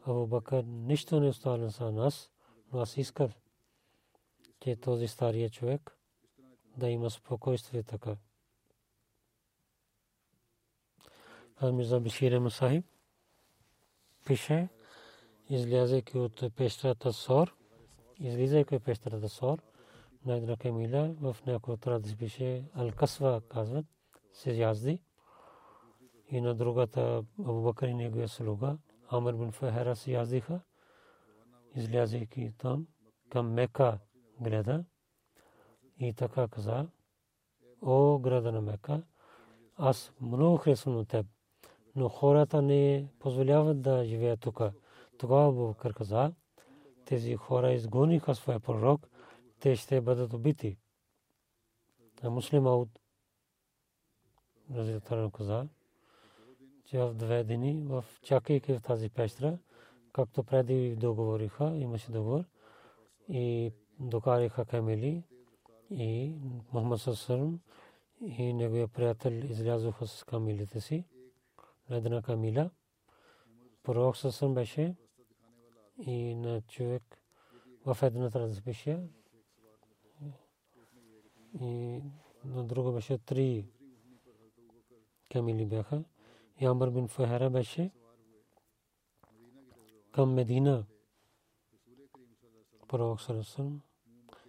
Абу 0.06 0.28
Бакър 0.28 0.64
нищо 0.64 1.20
не 1.20 1.28
оставя 1.28 1.70
за 1.70 1.92
нас, 1.92 2.32
но 2.74 2.80
аз 2.80 2.98
исках, 2.98 3.32
че 4.60 4.76
този 4.76 5.08
стария 5.08 5.50
човек 5.50 5.98
да 6.78 6.90
има 6.90 7.10
спокойствие 7.10 7.84
така. 7.84 8.16
Мирза 11.62 12.00
Бишир 12.00 12.40
Масахиб 12.40 12.86
пише, 14.26 14.70
излязайки 15.50 16.18
от 16.18 16.44
пещерата 16.56 17.14
Сор, 17.14 17.56
излизайки 18.20 18.76
от 18.76 18.84
пещерата 18.84 19.30
Сор, 19.30 19.62
на 20.26 20.36
една 20.36 20.58
камила 20.58 21.16
в 21.22 21.38
някои 21.46 21.78
традиции 21.78 22.18
пише 22.18 22.64
Ал-Касва 22.76 23.48
казват 23.48 23.86
се 24.34 24.52
язди 24.52 25.02
и 26.28 26.42
на 26.42 26.56
другата 26.56 27.24
Абу 27.40 27.62
Бакр 27.62 27.88
и 27.88 27.94
неговия 27.94 28.28
слуга 28.28 28.78
Амр 29.08 29.34
бин 29.34 29.52
Фахара 29.52 29.96
се 29.96 30.12
яздиха 30.12 30.62
излязайки 31.76 32.54
там 32.58 32.88
към 33.30 33.54
Мека 33.54 34.00
гледа 34.42 34.86
и 36.00 36.14
така 36.14 36.48
каза 36.48 36.88
о 37.82 38.20
града 38.20 38.52
на 38.52 38.62
Мека 38.62 39.04
аз 39.76 40.14
много 40.22 40.58
харесвам 40.58 40.98
от 40.98 41.08
теб 41.08 41.26
но 41.96 42.10
хората 42.10 42.62
не 42.62 43.08
позволяват 43.20 43.82
да 43.82 44.06
живеят 44.06 44.40
тук. 44.40 44.62
Тогава 45.18 45.50
Абу 45.50 45.68
Бакр 45.68 45.94
каза, 45.94 46.34
тези 47.06 47.36
хора 47.36 47.72
изгониха 47.72 48.36
своя 48.36 48.60
пророк, 48.60 49.10
те 49.60 49.76
ще 49.76 50.02
бъдат 50.02 50.34
убити. 50.34 50.78
А 52.24 52.30
муслим 52.30 52.68
Ауд 52.68 52.90
Разитаран 54.72 55.32
каза, 55.32 55.68
че 56.86 57.00
в 57.00 57.14
две 57.14 57.44
дни, 57.44 57.84
в 57.88 58.06
чакайки 58.22 58.74
в 58.74 58.82
тази 58.82 59.10
пещера, 59.10 59.58
както 60.14 60.44
преди 60.44 60.96
договориха, 60.96 61.76
имаше 61.76 62.12
договор, 62.12 62.44
и 63.30 63.74
докариха 64.00 64.66
камели 64.66 65.24
и 65.90 66.36
Мухаммад 66.74 67.02
Сасарам 67.02 67.60
и 68.22 68.54
неговия 68.54 68.88
приятел 68.88 69.32
излязоха 69.32 70.08
с 70.08 70.24
камелите 70.24 70.82
си 70.82 71.06
на 71.90 71.98
една 71.98 72.22
камила. 72.22 72.72
Пророк 73.84 74.18
Сасарам 74.18 74.54
беше 74.54 74.96
и 76.00 76.36
на 76.36 76.62
човек 76.62 77.04
в 77.86 77.98
едната 78.02 78.40
разпише 78.40 79.00
и 81.62 82.02
на 82.46 82.64
друга 82.64 82.92
беше 82.92 83.18
три 83.18 83.66
камили 85.34 85.66
бяха. 85.66 86.04
И 86.60 86.66
Амбър 86.66 86.90
бин 86.90 87.08
Фахара 87.08 87.50
беше 87.50 87.92
към 90.12 90.34
Медина. 90.34 90.86
Пророк 92.88 93.22
Сарасъм 93.22 93.82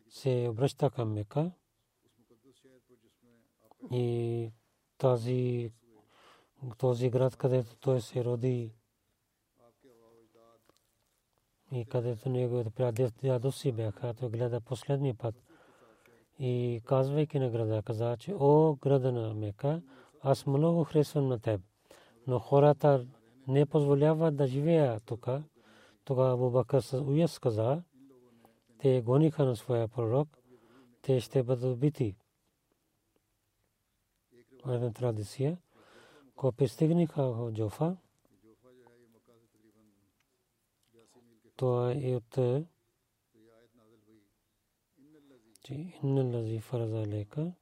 се 0.09 0.47
обръща 0.51 0.91
към 0.91 1.13
Мека 1.13 1.53
и 3.93 4.51
тази 4.99 5.73
този 6.79 7.11
град, 7.11 7.37
където 7.37 7.77
той 7.77 8.01
се 8.01 8.25
роди 8.25 8.75
и 11.73 11.85
където 11.85 12.29
неговите 12.29 13.11
дядоси 13.23 13.73
бяха, 13.73 14.15
той 14.15 14.31
гледа 14.31 14.61
последния 14.61 15.15
път 15.15 15.35
и 16.39 16.83
казвайки 16.85 17.39
на 17.39 17.51
града, 17.51 17.83
каза, 17.83 18.17
че 18.17 18.35
о 18.35 18.77
града 18.83 19.13
на 19.13 19.35
Мека, 19.35 19.83
аз 20.27 20.47
много 20.47 20.85
харесвам 20.85 21.29
на 21.29 21.39
теб, 21.39 21.61
но 22.27 22.39
хората 22.39 23.07
не 23.49 23.67
позволяват 23.67 24.37
да 24.37 24.47
живея 24.47 25.01
тук. 25.01 25.29
Тогава 26.05 26.33
Абу 26.33 26.51
Бакър 26.51 26.81
с 26.81 27.01
уяс 27.01 27.39
каза, 27.39 27.83
те 28.79 29.03
гониха 29.03 29.45
на 29.45 29.57
своя 29.57 29.89
пророк, 29.89 30.29
те 31.03 31.21
ще 31.21 31.43
бъдат 31.43 31.75
убити. 31.75 32.17
Една 34.69 34.93
традиция, 34.93 35.59
ко 36.37 36.53
пристигнаха 36.53 37.33
в 37.33 37.53
Джофа, 37.53 37.97
това 41.57 41.93
е 41.93 42.17
от 42.17 42.39
че 45.63 45.75
инна 46.03 46.25
лази 46.25 46.61
фараза 46.61 47.07
лека 47.07 47.53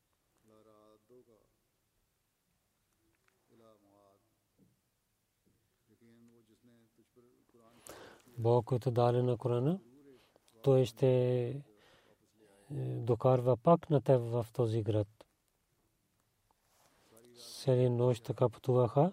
Бог, 8.39 8.65
който 8.65 8.91
даде 8.91 9.23
на 9.23 9.37
Корана, 9.37 9.81
той 10.63 10.85
ще 10.85 11.63
докарва 12.81 13.57
пак 13.57 13.91
на 13.91 14.01
теб 14.01 14.21
в 14.23 14.47
този 14.53 14.83
град. 14.83 15.09
Цели 17.63 17.91
нощ 17.91 18.25
така 18.25 18.49
пътуваха 18.49 19.13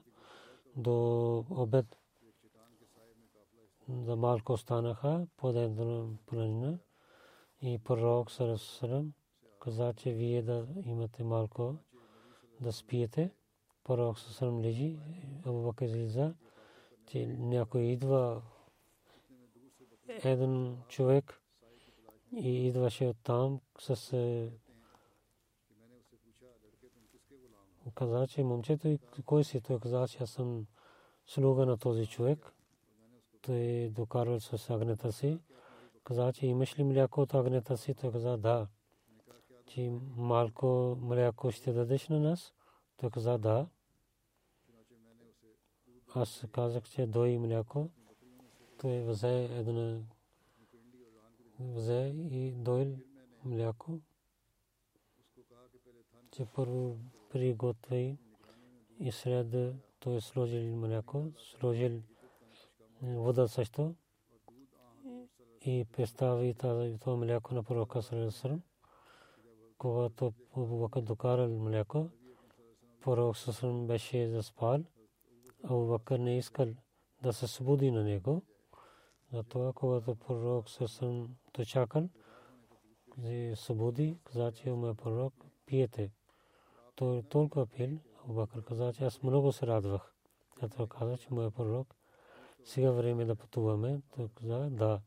до 0.76 1.38
обед. 1.50 1.98
За 3.90 4.16
малко 4.16 4.54
останаха 4.54 5.28
под 5.38 5.56
една 5.56 6.08
планина 6.26 6.80
и 7.62 7.80
пророк 7.84 8.32
Сарасарам 8.32 9.14
каза, 9.60 9.94
че 9.94 10.12
вие 10.12 10.42
да 10.42 10.68
имате 10.86 11.24
малко 11.24 11.76
да 12.62 12.74
спиете. 12.74 13.32
Пророк 13.84 14.20
Сарасарам 14.20 14.62
лежи, 14.62 15.00
Абу 15.46 15.64
Бакр 15.64 15.86
излиза, 15.86 16.34
че 17.06 17.28
някой 17.28 17.82
идва 17.82 18.42
един 20.24 20.78
човек 20.88 21.42
и 22.36 22.68
идваше 22.68 23.06
от 23.06 23.18
там 23.24 23.62
с 23.80 24.14
е, 24.14 24.52
каза, 27.96 28.28
че 28.28 28.44
момчето 28.44 28.98
кой 29.26 29.44
си? 29.44 29.62
Той 29.62 29.80
каза, 29.80 30.08
че 30.08 30.24
аз 30.24 30.30
съм 30.30 30.68
слуга 31.26 31.66
на 31.66 31.78
този 31.78 32.08
човек. 32.08 32.54
Той 33.42 33.90
докарал 33.90 34.40
с 34.40 34.70
агнета 34.70 35.12
си. 35.12 35.40
Каза, 36.04 36.34
че 36.34 36.48
имаш 36.48 36.80
ли 36.80 36.84
мляко 36.84 37.22
от 37.22 37.34
агнета 37.34 37.78
си? 37.78 37.94
Той 37.94 38.12
каза, 38.12 38.38
да. 38.38 38.68
Че 39.66 39.92
малко 40.16 40.98
мляко 41.02 41.52
ще 41.52 41.74
дадеш 41.74 42.10
на 42.10 42.20
нас? 42.20 42.54
Той 42.98 43.10
каза, 43.10 43.38
да. 43.38 43.68
Аз 46.16 46.46
казах, 46.52 46.90
че 46.90 47.08
дой 47.08 47.38
мляко. 47.38 47.90
Той 48.82 49.02
взе 49.02 49.44
една 49.44 50.00
взе 51.60 52.14
и 52.32 52.52
дойл 52.52 52.96
мляко. 53.46 54.00
Че 56.32 56.46
първо 56.46 56.98
приготви 57.30 58.18
и 59.00 59.12
след 59.12 59.76
той 60.00 60.22
сложил 60.22 60.76
мляко, 60.76 61.32
сложил 61.38 62.02
вода 63.02 63.48
също 63.48 63.96
и 65.62 65.86
представи 65.92 66.54
това 66.54 67.16
мляко 67.16 67.54
на 67.54 67.64
пророка 67.64 68.02
Сарасарам. 68.02 68.62
Когато 69.78 70.34
Абу 70.58 70.90
докарал 71.02 71.50
мляко, 71.50 72.10
пророк 73.02 73.38
Сарасарам 73.38 73.88
беше 73.88 74.30
заспал, 74.30 74.84
Абу 75.64 75.88
Бакър 75.88 76.20
не 76.20 76.38
искал 76.38 76.68
да 77.24 77.34
се 77.34 77.48
събуди 77.48 77.92
на 77.92 78.04
него. 78.04 78.44
Затова, 79.34 79.74
когато 79.74 80.16
пророк 80.16 80.70
Сарасарам 80.70 81.36
то 81.54 81.66
чакал, 81.66 82.10
събуди, 83.56 84.18
каза, 84.24 84.52
че 84.52 84.72
моят 84.72 84.98
пророк 84.98 85.34
пиете. 85.66 86.12
Той 86.96 87.24
толкова 87.24 87.68
пил, 87.68 88.00
Абу 88.24 88.34
Бакър 88.34 88.64
каза, 88.64 88.94
че 88.94 89.04
аз 89.04 89.24
много 89.24 89.52
се 89.52 89.68
радвах. 89.68 90.14
Затова 90.62 90.88
каза, 90.88 91.18
че 91.18 91.34
моят 91.34 91.56
пророк 91.56 91.96
сега 92.64 92.92
време 92.92 93.26
да 93.26 93.36
пътуваме. 93.36 94.02
Той 94.16 94.30
каза, 94.36 94.70
да 94.70 95.02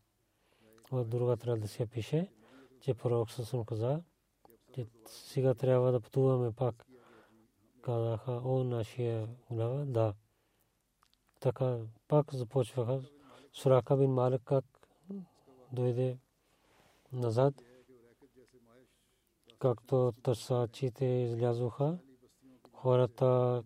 в 0.92 1.04
друга 1.04 1.36
традиция 1.36 1.86
пише, 1.86 2.32
че 2.80 2.94
пророк 2.94 3.30
Сасъм 3.30 3.64
каза, 3.64 4.02
че 4.74 4.86
сега 5.06 5.54
трябва 5.54 5.92
да 5.92 6.00
пътуваме 6.00 6.52
пак. 6.52 6.86
Казаха, 7.82 8.32
о, 8.44 8.64
нашия 8.64 9.28
глава, 9.50 9.84
да. 9.84 10.14
Така 11.40 11.78
пак 12.08 12.34
започваха. 12.34 13.02
Сурака 13.52 13.96
бин 13.96 14.10
Малик 14.10 14.42
как 14.44 14.64
дойде 15.72 16.18
назад, 17.12 17.54
както 19.58 20.12
търсачите 20.22 21.04
излязоха, 21.04 21.98
хората 22.72 23.62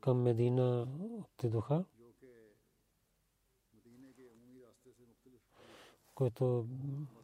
към 0.00 0.22
Медина 0.22 0.86
отидоха. 1.20 1.84
който 6.20 6.66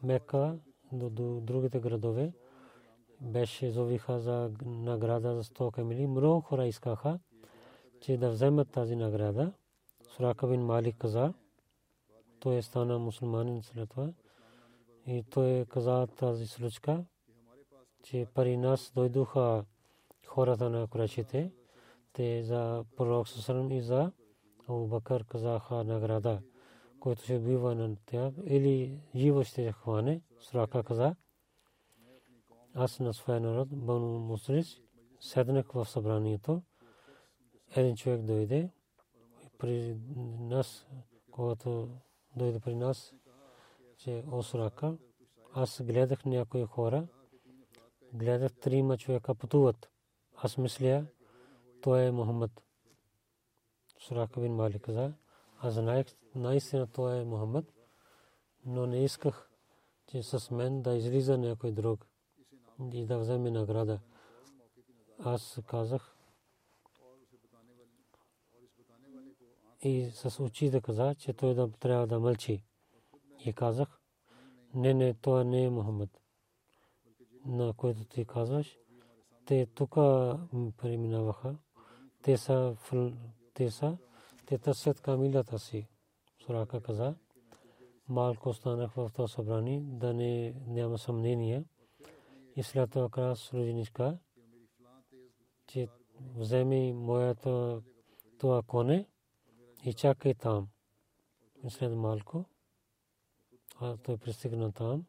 Мека 0.03 0.59
до 0.91 1.09
другите 1.41 1.79
градове 1.79 2.33
беше 3.21 3.71
зовиха 3.71 4.19
за 4.19 4.51
награда 4.65 5.35
за 5.35 5.43
100 5.43 5.71
камили. 5.71 6.07
Много 6.07 6.41
хора 6.41 6.67
искаха, 6.67 7.19
че 8.01 8.17
да 8.17 8.29
вземат 8.29 8.69
тази 8.71 8.95
награда. 8.95 9.53
Сурака 10.09 10.47
бин 10.47 10.61
Малик 10.61 10.97
каза, 10.97 11.33
той 12.39 12.61
стана 12.61 12.99
мусулманин 12.99 13.63
след 13.63 13.89
това. 13.89 14.09
И 15.05 15.23
той 15.29 15.65
каза 15.69 16.07
тази 16.07 16.47
случка, 16.47 17.05
че 18.03 18.27
пари 18.33 18.57
нас 18.57 18.91
дойдоха 18.95 19.65
хората 20.27 20.69
на 20.69 20.87
Курашите, 20.87 21.51
те 22.13 22.43
за 22.43 22.85
пророк 22.95 23.27
Сусалам 23.27 23.71
и 23.71 23.81
за 23.81 24.11
Абу 24.67 24.87
Бакър 24.87 25.23
казаха 25.23 25.83
награда 25.83 26.41
който 26.99 27.23
ще 27.23 27.35
убива 27.35 27.75
на 27.75 27.95
тях 28.05 28.33
или 28.45 28.99
живо 29.15 29.43
ще 29.43 29.71
хване. 29.71 30.21
Сурака 30.39 30.83
каза, 30.83 31.15
аз 32.73 32.99
на 32.99 33.13
своя 33.13 33.39
народ, 33.39 33.67
Бану 33.71 34.19
Мусрис, 34.19 34.81
седнах 35.19 35.71
в 35.71 35.85
събранието. 35.85 36.61
Един 37.75 37.95
човек 37.95 38.21
дойде 38.21 38.69
при 39.57 39.97
нас, 40.39 40.87
когато 41.31 41.89
дойде 42.37 42.59
при 42.59 42.75
нас, 42.75 43.13
че 43.97 44.23
Осрака, 44.31 44.97
аз 45.53 45.81
гледах 45.83 46.25
някои 46.25 46.65
хора, 46.65 47.07
гледах 48.13 48.53
трима 48.53 48.97
човека 48.97 49.35
пътуват. 49.35 49.89
Аз 50.35 50.57
мисля, 50.57 51.05
той 51.81 52.03
е 52.03 52.11
Мухаммад. 52.11 52.63
Сурака 53.99 54.39
бин 54.41 54.55
Малик 54.55 54.81
каза, 54.81 55.13
аз 55.59 55.73
знаех 55.73 56.07
наистина 56.35 56.87
той 56.87 57.17
е 57.17 57.25
Мухаммад, 57.25 57.65
но 58.65 58.85
не 58.85 59.03
исках, 59.03 59.49
че 60.07 60.23
с 60.23 60.51
мен 60.51 60.81
да 60.81 60.95
излиза 60.95 61.37
някой 61.37 61.71
друг 61.71 62.07
и 62.93 63.05
да 63.05 63.19
вземе 63.19 63.51
награда. 63.51 63.99
Аз 65.19 65.59
казах 65.67 66.16
и 69.81 70.09
с 70.13 70.43
очи 70.43 70.69
да 70.69 70.81
каза, 70.81 71.15
че 71.15 71.33
той 71.33 71.53
да 71.53 71.71
трябва 71.71 72.07
да 72.07 72.19
мълчи. 72.19 72.63
И 73.45 73.53
казах, 73.53 74.01
не, 74.73 74.93
не, 74.93 75.13
той 75.13 75.45
не 75.45 75.63
е 75.63 75.69
Мухаммад. 75.69 76.09
На 77.45 77.73
който 77.73 78.05
ти 78.05 78.25
казваш, 78.25 78.77
те 79.45 79.65
тук 79.65 79.93
преминаваха. 80.77 81.57
Те 82.21 82.37
са, 82.37 82.75
те 83.53 83.71
са, 83.71 83.97
те 84.45 84.57
търсят 84.57 85.01
камилата 85.01 85.59
си. 85.59 85.87
Сурака 86.45 86.81
каза, 86.81 87.15
малко 88.07 88.49
останах 88.49 88.91
в 88.91 89.09
това 89.13 89.27
събрание, 89.27 89.81
да 89.83 90.13
не 90.13 90.53
няма 90.67 90.97
съмнение. 90.97 91.63
И 92.55 92.63
след 92.63 92.91
това 92.91 93.09
крас 93.09 93.53
родиничка, 93.53 94.17
че 95.67 95.87
вземи 96.35 96.93
моята 96.93 97.81
това 98.39 98.61
коне 98.61 99.07
и 99.83 99.93
чакай 99.93 100.33
там. 100.33 100.67
И 101.63 101.69
след 101.69 101.91
малко, 101.91 102.45
а 103.79 103.97
той 103.97 104.17
пристигна 104.17 104.71
там, 104.71 105.05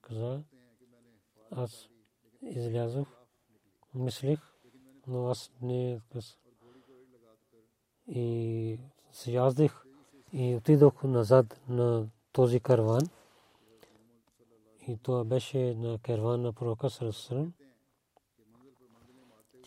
каза, 0.00 0.42
аз 1.50 1.88
излязох, 2.42 3.08
мислих, 3.94 4.40
но 5.06 5.28
аз 5.28 5.50
не 5.62 6.00
и 8.06 8.78
се 9.12 9.32
яздих 9.32 9.84
и 10.32 10.54
отидох 10.54 11.02
назад 11.02 11.60
на 11.68 12.08
този 12.32 12.60
карван. 12.60 13.02
И 14.88 14.98
това 15.02 15.24
беше 15.24 15.74
на 15.74 15.98
карван 15.98 16.42
на 16.42 16.52
пророка 16.52 16.90
Сарасарам. 16.90 17.52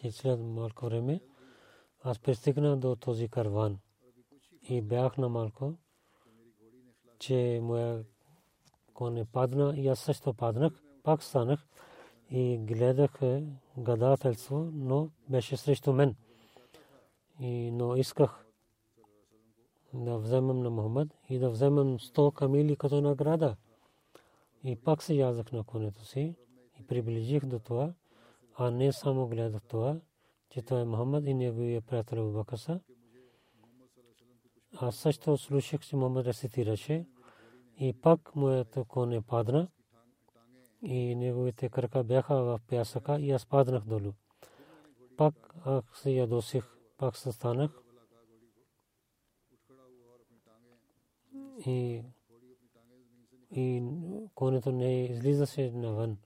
И 0.03 0.11
след 0.11 0.39
малко 0.39 0.85
време 0.85 1.21
аз 2.07 2.19
пристигнах 2.19 2.75
до 2.75 2.95
този 2.95 3.27
карван 3.27 3.79
и 4.69 4.81
бях 4.81 5.17
на 5.17 5.29
малко, 5.29 5.73
че 7.19 7.59
моя 7.63 8.03
коне 8.93 9.25
падна 9.25 9.73
и 9.77 9.87
аз 9.87 9.99
също 9.99 10.33
паднах. 10.33 10.83
Пак 11.03 11.23
станах 11.23 11.67
и 12.29 12.57
гледах 12.57 13.19
гадателство, 13.77 14.69
но 14.73 15.09
беше 15.29 15.57
срещу 15.57 15.93
мен. 15.93 16.15
И, 17.39 17.71
но 17.71 17.95
исках 17.95 18.45
да 19.93 20.17
вземам 20.17 20.59
на 20.63 20.69
Мухаммад 20.69 21.07
и 21.29 21.39
да 21.39 21.49
вземам 21.49 21.99
100 21.99 22.33
камили 22.33 22.75
като 22.75 23.01
награда. 23.01 23.55
И 24.63 24.75
пак 24.75 25.03
се 25.03 25.13
язах 25.13 25.51
на 25.51 25.63
конето 25.63 26.05
си 26.05 26.35
и 26.79 26.87
приближих 26.87 27.45
до 27.45 27.59
това, 27.59 27.93
а 28.55 28.71
не 28.71 28.93
само 28.93 29.27
гледах 29.27 29.61
това, 29.67 29.99
че 30.49 30.61
той 30.61 30.81
е 30.81 30.85
Мухаммад 30.85 31.25
и 31.25 31.33
неговия 31.33 31.81
приятел 31.81 32.31
Бакаса. 32.31 32.79
Аз 34.75 34.95
също 34.95 35.37
слушах, 35.37 35.81
че 35.81 35.95
Мухаммад 35.95 36.25
рецитираше 36.25 37.05
и 37.79 37.93
пак 37.93 38.35
моето 38.35 38.85
коне 38.85 39.21
падна 39.21 39.67
и 40.81 41.15
неговите 41.15 41.69
крака 41.69 42.03
бяха 42.03 42.35
в 42.35 42.59
пясъка 42.67 43.19
и 43.19 43.31
аз 43.31 43.45
паднах 43.45 43.83
долу. 43.83 44.13
Пак 45.17 45.33
аз 45.65 45.83
се 45.93 46.11
ядосих, 46.11 46.77
пак 46.97 47.15
се 47.17 47.31
станах 47.31 47.71
и 51.65 52.03
и 53.51 53.83
конето 54.35 54.71
не 54.71 55.05
излизаше 55.05 55.71
навън. 55.71 56.17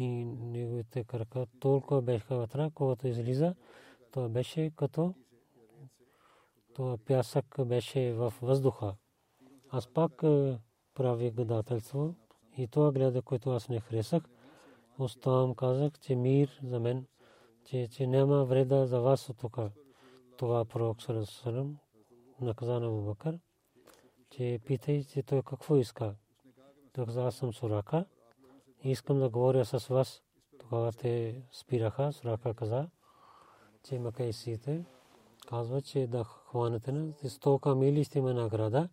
И 0.00 0.24
неговите 0.24 1.04
крака 1.04 1.46
толкова 1.58 2.02
бяха 2.02 2.36
вътре, 2.36 2.70
когато 2.74 3.08
излиза, 3.08 3.54
то 4.12 4.28
беше 4.28 4.70
като 4.76 5.14
това 6.74 6.98
пясък 6.98 7.56
беше 7.66 8.12
в 8.12 8.34
въздуха. 8.42 8.94
Аз 9.68 9.88
пак 9.88 10.22
е, 10.22 10.58
правих 10.94 11.34
гадателство 11.34 12.14
и 12.56 12.68
това 12.68 12.92
гледа, 12.92 13.22
което 13.22 13.50
аз 13.50 13.68
не 13.68 13.80
харесах. 13.80 14.22
Оставам 14.98 15.54
казах, 15.54 15.92
че 16.00 16.14
мир 16.16 16.60
за 16.62 16.80
мен, 16.80 17.06
че, 17.64 17.88
че 17.92 18.06
няма 18.06 18.44
вреда 18.44 18.86
за 18.86 19.00
вас 19.00 19.28
от 19.28 19.38
тук. 19.38 19.58
Това 20.36 20.64
пророк 20.64 21.02
Сарасалам 21.02 21.78
наказа 22.40 22.80
на 22.80 22.86
Абубакър, 22.86 23.38
че 24.30 24.58
питай, 24.66 25.04
че 25.04 25.22
той 25.22 25.42
какво 25.42 25.76
иска. 25.76 26.14
Каза, 26.92 27.24
аз 27.24 27.34
съм 27.34 27.52
Сурака 27.52 28.06
искам 28.84 29.18
да 29.18 29.28
говоря 29.28 29.64
с 29.64 29.86
вас. 29.86 30.22
Тогава 30.58 30.92
те 30.92 31.42
спираха. 31.52 32.12
Сурака 32.12 32.54
каза, 32.54 32.88
че 33.82 33.98
макайсите 33.98 34.84
казва, 35.48 35.82
че 35.82 36.06
да 36.06 36.24
хванете 36.24 36.92
на 36.92 37.12
100 37.12 37.60
камили 37.60 38.04
ще 38.04 38.18
има 38.18 38.34
награда. 38.34 38.88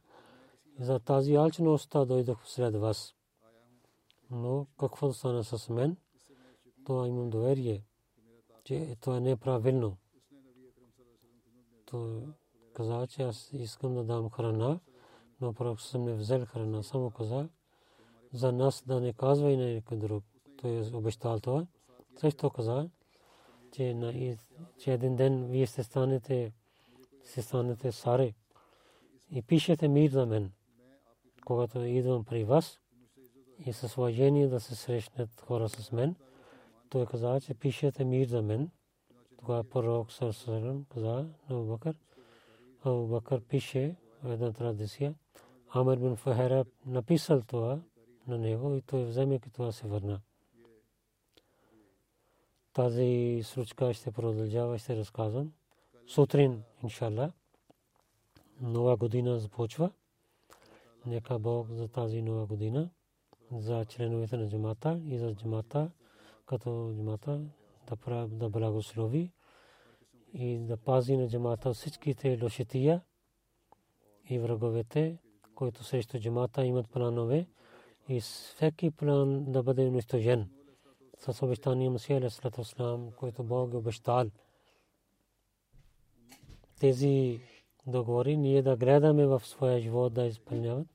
За 0.80 1.00
тази 1.00 1.36
алчността 1.36 2.06
дойдох 2.06 2.48
сред 2.48 2.76
вас. 2.76 3.16
Но 4.32 4.68
какво 4.80 5.14
стана 5.14 5.44
с 5.44 5.70
мен? 5.70 5.98
Това 6.86 7.08
имам 7.08 7.30
доверие, 7.30 7.84
че 8.64 8.96
това 9.02 9.30
е 9.30 9.36
правилно. 9.36 9.98
То 11.86 12.22
каза, 12.74 13.08
че 13.08 13.24
аз 13.24 13.50
искам 13.54 13.96
да 13.96 14.04
дам 14.04 14.30
храна, 14.30 14.80
но 15.42 15.54
пророк 15.54 15.82
съм 15.82 16.04
не 16.04 16.14
взел 16.14 16.46
храна. 16.46 16.84
Само 16.84 17.12
каза, 17.12 17.50
за 18.34 18.52
нас 18.52 18.84
да 18.88 19.00
не 19.00 19.14
казва 19.14 19.52
и 19.52 19.58
на 19.58 19.66
никой 19.66 19.98
друг. 19.98 20.24
Той 20.58 20.72
е 20.72 20.96
обещал 20.96 21.40
това. 21.40 21.66
Също 22.20 22.50
каза, 22.50 22.90
че, 23.72 23.94
на, 23.94 24.38
че 24.80 24.94
един 24.94 25.16
ден 25.16 25.46
вие 25.46 25.66
ще 25.66 25.84
станете, 25.84 26.52
ще 27.30 27.42
станете 27.42 27.92
саре 27.92 28.34
и 29.32 29.42
пишете 29.42 29.88
мир 29.88 30.10
за 30.10 30.26
мен, 30.26 30.52
когато 31.46 31.80
идвам 31.80 32.26
при 32.26 32.44
вас 32.44 32.80
и 33.66 33.74
с 33.74 33.98
уважение 33.98 34.48
да 34.48 34.60
се 34.60 34.76
срещнат 34.76 35.42
хора 35.42 35.70
с 35.70 35.92
мен. 35.92 36.16
Той 36.90 37.06
каза, 37.06 37.42
че 37.42 37.54
пишете 37.54 38.06
мир 38.06 38.28
за 38.28 38.42
мен. 38.42 38.70
Тогава 39.40 39.64
пророк 39.64 40.12
Сарсарам 40.12 40.86
каза 40.94 41.26
на 41.50 41.64
Бакър, 41.64 41.96
Бакър 42.86 43.42
пише 43.42 43.96
една 44.26 44.52
традиция. 44.54 45.14
Амр 45.70 45.98
бин 45.98 46.16
Фахера 46.16 46.66
написал 46.86 47.42
това 47.42 47.80
на 48.28 48.38
него 48.38 48.76
и 48.76 48.82
той 48.82 49.06
вземе 49.06 49.40
това 49.40 49.72
се 49.72 49.88
върна. 49.88 50.22
Тази 52.74 53.42
случка 53.44 53.94
ще 53.94 54.12
продължава, 54.12 54.78
ще 54.78 54.96
разказвам. 54.96 55.54
Сутрин, 56.08 56.64
иншалла, 56.84 57.32
нова 58.62 58.98
година 58.98 59.40
започва. 59.40 59.92
Нека 61.06 61.40
Бог 61.40 61.68
за 61.72 61.88
тази 61.88 62.22
нова 62.22 62.46
година, 62.46 62.90
за 63.52 63.86
членовете 63.86 64.38
на 64.38 64.50
джамата 64.50 65.02
и 65.06 65.18
за 65.18 65.36
джамата, 65.36 65.92
като 66.46 66.94
джамата 66.96 67.42
да, 67.88 68.28
да 68.28 68.50
благослови 68.50 69.32
и 70.34 70.58
да 70.60 70.78
пази 70.78 71.18
на 71.18 71.28
джамата 71.28 71.74
всичките 71.74 72.40
лошития 72.44 73.02
и 74.30 74.40
враговете, 74.40 75.18
които 75.56 75.84
срещу 75.84 76.20
джамата 76.20 76.66
имат 76.66 76.90
планове 76.90 77.48
и 78.10 78.22
всеки 78.22 78.92
план 78.92 79.52
да 79.52 79.64
бъде 79.64 79.86
унищожен 79.86 80.50
с 81.18 81.46
обещания 81.46 81.92
Масия 81.92 82.18
Алейхиссалату 82.18 82.62
Вассалам, 82.62 83.12
който 83.12 83.44
Бог 83.44 83.74
е 83.74 83.78
обещал. 83.78 84.26
Тези 86.80 87.42
договори 87.88 88.38
ние 88.38 88.62
да 88.62 88.76
гледаме 88.78 89.26
в 89.26 89.42
своя 89.46 89.80
живот 89.82 90.14
да 90.14 90.26
изпълняват. 90.26 90.88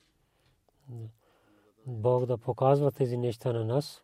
Бог 1.85 2.25
да 2.25 2.37
показва 2.37 2.91
тези 2.91 3.17
неща 3.17 3.53
на 3.53 3.65
нас. 3.65 4.03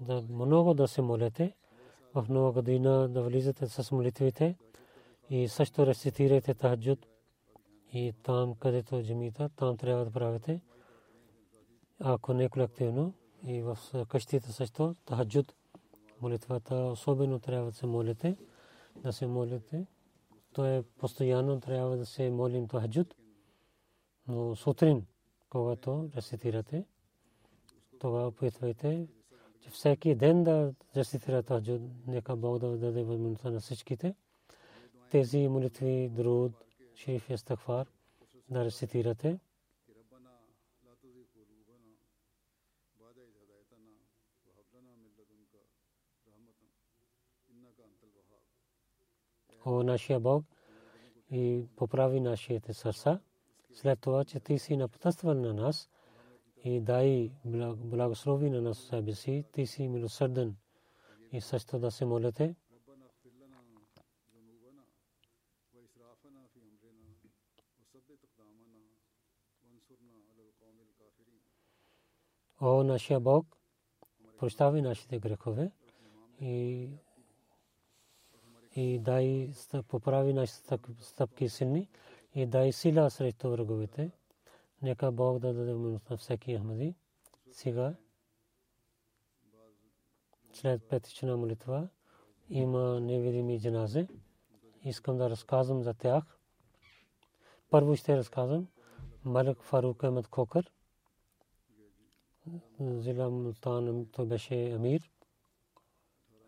Да 0.00 0.22
много 0.30 0.74
да 0.74 0.88
се 0.88 1.02
молите 1.02 1.54
в 2.14 2.26
нова 2.28 2.52
година 2.52 3.08
да 3.08 3.22
влизате 3.22 3.66
с 3.66 3.92
молитвите 3.92 4.56
и 5.30 5.48
също 5.48 5.86
рецитирайте 5.86 6.54
тахаджуд 6.54 7.06
и 7.92 8.12
там, 8.22 8.54
където 8.54 8.96
е 8.96 9.02
джамита, 9.02 9.50
там 9.56 9.76
трябва 9.76 10.04
да 10.04 10.10
правите 10.10 10.60
ако 12.00 12.34
не 12.34 12.48
колективно 12.48 13.14
и 13.46 13.62
в 13.62 13.78
къщите 14.08 14.52
също 14.52 14.94
тахаджуд 15.04 15.54
молитвата 16.20 16.74
особено 16.74 17.38
трябва 17.38 17.66
да 17.66 17.72
се 17.72 17.86
молите 17.86 18.36
да 18.96 19.12
се 19.12 19.26
молите. 19.26 19.86
То 20.52 20.66
е 20.66 20.82
постоянно 20.98 21.60
трябва 21.60 21.96
да 21.96 22.06
се 22.06 22.30
молим 22.30 22.68
тахаджуд 22.68 23.14
но 24.28 24.56
сутрин 24.56 25.06
когато 25.48 26.10
рецитирате 26.16 26.84
тогава 27.98 28.28
опитвайте 28.28 29.06
че 29.60 29.70
всеки 29.70 30.14
ден 30.14 30.44
да 30.44 30.74
рецитирате 30.96 31.46
тахаджуд. 31.46 31.82
Нека 32.06 32.36
Бог 32.36 32.58
да 32.58 32.76
даде 32.76 33.02
възможността 33.02 33.50
на 33.50 33.60
всичките. 33.60 34.14
Тези 35.10 35.48
молитви 35.48 36.08
друд 36.08 36.52
шериф 36.94 37.30
естагфар 37.30 37.86
да 38.50 38.64
рецитирате 38.64 39.38
о 49.66 49.82
нашия 49.82 50.20
Бог 50.20 50.44
и 51.30 51.66
поправи 51.76 52.20
нашите 52.20 52.74
сърца. 52.74 53.20
След 53.74 54.00
това, 54.00 54.24
че 54.24 54.40
ти 54.40 54.58
си 54.58 54.76
напътствал 54.76 55.34
на 55.34 55.54
нас 55.54 55.90
и 56.64 56.80
дай 56.80 57.32
благослови 57.76 58.50
на 58.50 58.60
нас 58.60 58.78
себе 58.78 59.14
си, 59.14 59.44
ти 59.52 59.66
си 59.66 59.88
милосърден 59.88 60.56
и 61.32 61.40
също 61.40 61.78
да 61.78 61.90
се 61.90 62.04
молите. 62.04 62.54
О, 72.62 72.82
нашия 72.82 73.20
Бог, 73.20 73.46
прощави 74.38 74.82
нашите 74.82 75.18
грехове 75.18 75.70
и 76.40 76.88
и 78.76 78.98
дай 78.98 79.52
поправи 79.88 80.32
нашите 80.32 80.78
стъпки 81.00 81.48
силни 81.48 81.88
и 82.34 82.46
дай 82.46 82.72
сила 82.72 83.10
срещу 83.10 83.50
враговете. 83.50 84.10
Нека 84.82 85.12
Бог 85.12 85.38
да 85.38 85.54
даде 85.54 85.74
милост 85.74 86.10
на 86.10 86.16
всеки 86.16 86.56
Ахмади. 86.56 86.94
Сега, 87.52 87.94
след 90.52 90.82
петична 90.88 91.36
молитва, 91.36 91.88
има 92.50 93.00
невидими 93.00 93.60
джаназе. 93.60 94.08
Искам 94.84 95.18
да 95.18 95.30
разказвам 95.30 95.82
за 95.82 95.94
тях. 95.94 96.38
Първо 97.70 97.96
ще 97.96 98.16
разказвам 98.16 98.66
Малик 99.24 99.62
Фарук 99.62 100.02
Ахмед 100.02 100.28
Кокър. 100.28 100.72
Зила 102.80 103.30
Мултан, 103.30 104.06
той 104.12 104.26
беше 104.26 104.70
амир. 104.70 105.10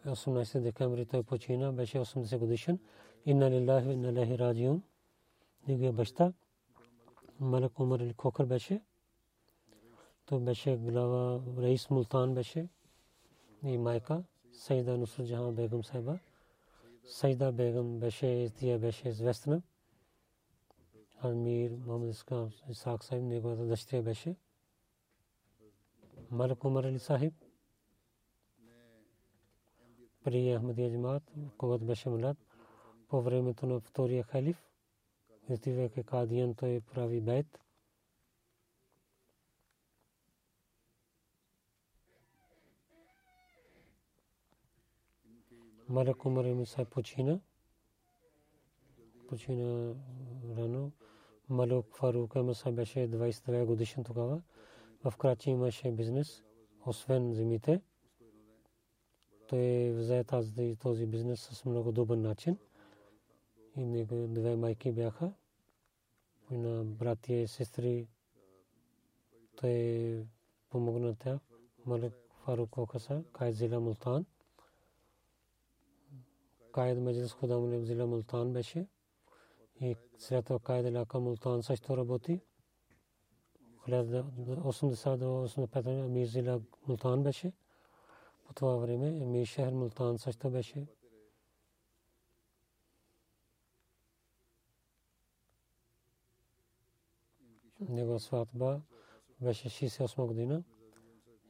18 0.06 0.60
декември 0.60 1.06
той 1.06 1.22
почина, 1.22 1.72
беше 1.72 1.98
80 1.98 2.38
годишен. 2.38 2.78
Инна 3.26 3.50
лилахи 3.50 3.86
ва 3.86 3.92
инна 3.92 4.08
илайхи 4.08 4.38
раджиун. 4.38 4.82
Неговия 5.68 5.92
баща 5.92 6.32
Малак 7.40 7.80
Умар 7.80 8.00
Али 8.00 8.14
Кокър 8.14 8.46
беше. 8.46 8.80
Той 10.26 10.40
беше 10.40 10.76
глава 10.76 11.40
Раис 11.58 11.90
Мултан 11.90 12.34
беше 12.34 12.68
и 13.64 13.78
майка 13.78 14.24
Сайда 14.52 14.98
Нусрат 14.98 15.26
Джахан 15.26 15.54
Бегам 15.54 15.84
Сайба. 15.84 16.18
Сайда 17.04 17.52
Бегам 17.52 17.98
беше, 17.98 18.50
тя 18.56 18.78
беше 18.78 19.08
известна. 19.08 19.62
Амир 21.20 21.70
Мохамед 21.70 22.24
Исаак 22.70 23.04
Сайб, 23.04 23.22
неговата 23.22 23.64
дъщеря 23.64 24.02
беше. 24.02 24.36
Малак 26.32 26.64
Умар 26.64 26.84
Али 26.84 26.98
Сахиб 26.98 27.34
при 30.24 30.56
Ахмадия 30.56 30.90
джамаат, 30.90 31.22
когато 31.58 31.84
беше 31.84 32.08
млад, 32.08 32.36
по 33.08 33.22
времето 33.22 33.66
на 33.66 33.80
втория 33.80 34.22
халиф, 34.22 34.62
отивайки 35.50 36.02
Кадиян, 36.04 36.54
той 36.54 36.80
прави 36.80 37.20
бейт. 37.20 37.58
Малак 45.88 46.24
Умар 46.24 46.44
Миса 46.44 46.84
почина. 46.84 47.40
Почина 49.28 49.94
рано. 50.56 50.92
Малук 51.48 51.96
Фарук 51.96 52.34
Миса 52.34 52.72
беше 52.72 52.98
22 52.98 53.64
годишен 53.64 54.04
тогава. 54.04 54.42
В 55.04 55.16
Крачи 55.16 55.50
имаше 55.50 55.92
бизнес, 55.92 56.42
освен 56.86 57.34
земите 57.34 57.80
той 59.52 59.92
взе 59.92 60.24
тази, 60.24 60.76
този 60.76 61.06
бизнес 61.06 61.40
с 61.40 61.64
много 61.64 61.92
добър 61.92 62.16
начин. 62.16 62.58
И 63.76 63.84
него 63.84 64.26
две 64.28 64.56
майки 64.56 64.92
бяха. 64.92 65.32
И 66.50 66.56
на 66.56 66.84
братия 66.84 67.42
и 67.42 67.48
сестри 67.48 68.06
той 69.56 70.26
помогна 70.70 71.14
тях. 71.14 71.38
Малик 71.86 72.14
Фарук 72.44 72.70
Кокаса, 72.70 73.22
Кайд 73.32 73.54
Зила 73.54 73.80
Мултан. 73.80 74.26
Кайд 76.72 76.98
Маджис 76.98 77.32
Худам 77.32 77.84
Зила 77.84 78.06
Мултан 78.06 78.52
беше. 78.52 78.86
И 79.80 79.96
след 80.18 80.44
това 80.44 80.58
Кайд 80.58 80.86
Илака 80.86 81.20
Мултан 81.20 81.62
също 81.62 81.96
работи. 81.96 82.40
80 83.88 85.16
до 85.16 85.24
85 85.24 86.04
Амир 86.04 86.26
Зила 86.26 86.60
Мултан 86.88 87.22
беше. 87.22 87.52
По 88.46 88.54
това 88.54 88.76
време 88.76 89.10
ми 89.10 89.46
шехр 89.46 89.72
Мултан 89.72 90.18
също 90.18 90.50
беше. 90.50 90.86
Негова 97.80 98.20
сватба 98.20 98.80
беше 99.40 99.68
68 99.68 100.26
година. 100.26 100.62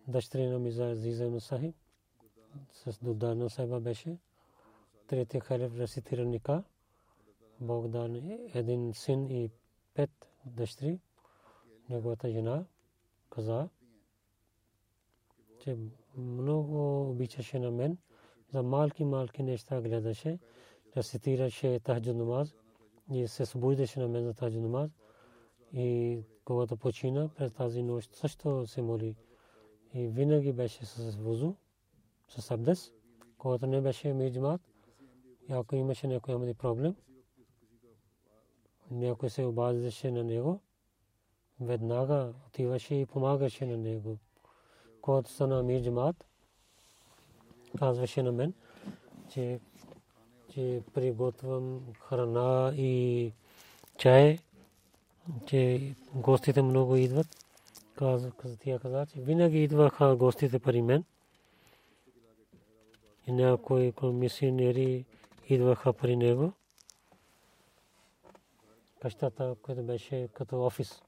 Дъщеря 0.08 0.50
на 0.50 0.58
Миза 0.58 0.84
Азиза 0.84 1.30
Мусахи 1.30 1.74
с 2.72 2.98
Дудана 2.98 3.50
Сайба 3.50 3.80
беше. 3.80 4.18
Третия 5.06 5.40
халиф 5.40 5.78
рецитира 5.78 6.24
ника. 6.24 6.64
Бог 7.60 7.88
дан 7.88 8.14
един 8.54 8.94
син 8.94 9.30
и 9.30 9.50
пет 9.94 10.10
дъщери. 10.46 11.00
Неговата 11.92 12.30
жена 12.30 12.64
каза, 13.30 13.68
че 15.58 15.76
много 16.16 17.10
обичаше 17.10 17.58
на 17.58 17.70
мен. 17.70 17.98
За 18.48 18.62
малки 18.62 19.04
малки 19.04 19.42
неща 19.42 19.80
гледаше. 19.80 20.38
Рецитираше 20.96 21.80
тахджуд 21.80 22.16
намаз 22.16 22.54
и 23.12 23.28
се 23.28 23.46
събуждаше 23.46 24.00
на 24.00 24.08
мен 24.08 24.24
за 24.24 24.34
тахджуд 24.34 24.62
намаз. 24.62 24.90
И 25.72 26.20
когато 26.44 26.76
почина 26.76 27.28
през 27.28 27.52
тази 27.52 27.82
нощ 27.82 28.14
също 28.14 28.66
се 28.66 28.82
моли. 28.82 29.16
И 29.94 30.08
винаги 30.08 30.52
беше 30.52 30.84
с 30.84 31.16
вузу, 31.16 31.54
с 32.28 32.50
абдес. 32.50 32.92
Когато 33.38 33.66
не 33.66 33.80
беше 33.80 34.12
миджмат, 34.12 34.60
и 35.48 35.52
ако 35.52 35.76
имаше 35.76 36.06
някой 36.06 36.54
проблем, 36.54 36.96
някой 38.90 39.30
се 39.30 39.44
обаждаше 39.44 40.10
на 40.10 40.24
него, 40.24 40.60
веднага 41.66 42.32
отиваше 42.46 42.94
и 42.94 43.06
помагаше 43.06 43.66
на 43.66 43.76
него 43.76 44.18
когато 45.02 45.30
стана 45.30 45.58
Амир 45.58 45.82
Джамат, 45.82 46.24
казваше 47.78 48.22
на 48.22 48.32
мен, 48.32 48.54
че, 49.30 49.60
че 50.50 50.82
приготвям 50.94 51.80
храна 52.00 52.72
и 52.76 53.32
чай, 53.98 54.38
че 55.46 55.94
гостите 56.14 56.62
много 56.62 56.96
идват. 56.96 57.26
Каза, 57.94 58.32
тя 58.64 58.78
каза, 58.78 59.06
че 59.06 59.20
винаги 59.20 59.62
идваха 59.62 60.16
гостите 60.16 60.58
при 60.58 60.82
мен. 60.82 61.04
И 63.26 63.32
някои 63.32 63.92
мисионери 64.02 65.04
идваха 65.48 65.92
при 65.92 66.16
него. 66.16 66.52
Къщата, 69.00 69.56
която 69.62 69.82
беше 69.82 70.28
като 70.32 70.64
офис 70.64 71.02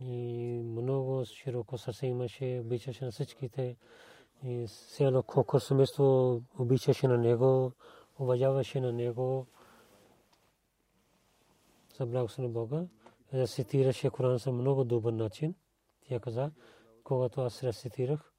и 0.00 0.62
много 0.64 1.24
широко 1.24 1.78
сърце 1.78 2.06
имаше, 2.06 2.60
обичаше 2.64 3.04
на 3.04 3.10
всичките. 3.10 3.76
И 4.44 4.66
село 4.66 5.22
Коко 5.22 5.60
семейство 5.60 6.42
обичаше 6.58 7.08
на 7.08 7.18
него, 7.18 7.72
уважаваше 8.18 8.80
на 8.80 8.92
него. 8.92 9.46
За 11.98 12.06
благословен 12.06 12.52
Бога. 12.52 12.86
Рецитираше 13.34 14.10
Коран 14.10 14.38
за 14.38 14.52
много 14.52 14.84
добър 14.84 15.12
начин. 15.12 15.54
Тя 16.08 16.20
каза, 16.20 16.50
когато 17.04 17.40
аз 17.40 17.62
рецитирах, 17.62 18.32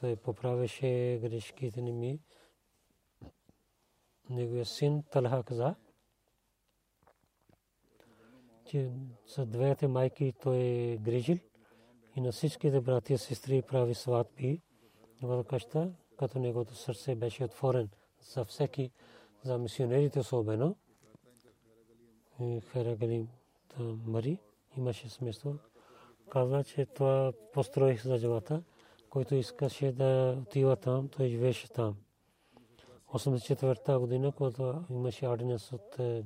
той 0.00 0.16
поправеше 0.16 1.18
грешките 1.22 1.82
ми. 1.82 2.20
Неговия 4.30 4.64
син 4.64 5.02
Талха 5.02 5.42
каза, 5.42 5.74
че 8.66 8.90
за 9.34 9.46
двете 9.46 9.88
майки 9.88 10.32
той 10.42 10.56
е 10.56 10.96
грижил 10.96 11.38
и 12.16 12.20
на 12.20 12.32
всичките 12.32 12.80
братия 12.80 13.14
и 13.14 13.18
сестри 13.18 13.62
прави 13.62 13.94
сватби 13.94 14.60
в 15.22 15.44
къща, 15.44 15.92
като 16.18 16.38
неговото 16.38 16.74
сърце 16.74 17.14
беше 17.14 17.44
отворен 17.44 17.88
за 18.32 18.44
всеки, 18.44 18.90
за 19.42 19.58
мисионерите 19.58 20.20
особено. 20.20 20.76
И 22.40 22.60
Херагали 22.60 23.28
Мари 24.06 24.38
имаше 24.76 25.08
смисъл. 25.08 25.58
Казва, 26.30 26.64
че 26.64 26.86
това 26.86 27.32
построих 27.52 28.02
за 28.02 28.18
джамата, 28.18 28.62
който 29.10 29.34
искаше 29.34 29.92
да 29.92 30.38
отива 30.42 30.76
там, 30.76 31.08
той 31.08 31.28
живееше 31.28 31.68
там. 31.68 31.96
84-та 33.12 33.98
година, 33.98 34.32
когато 34.32 34.84
имаше 34.90 35.28
ординес 35.28 35.72
от 35.72 35.98
е, 35.98 36.24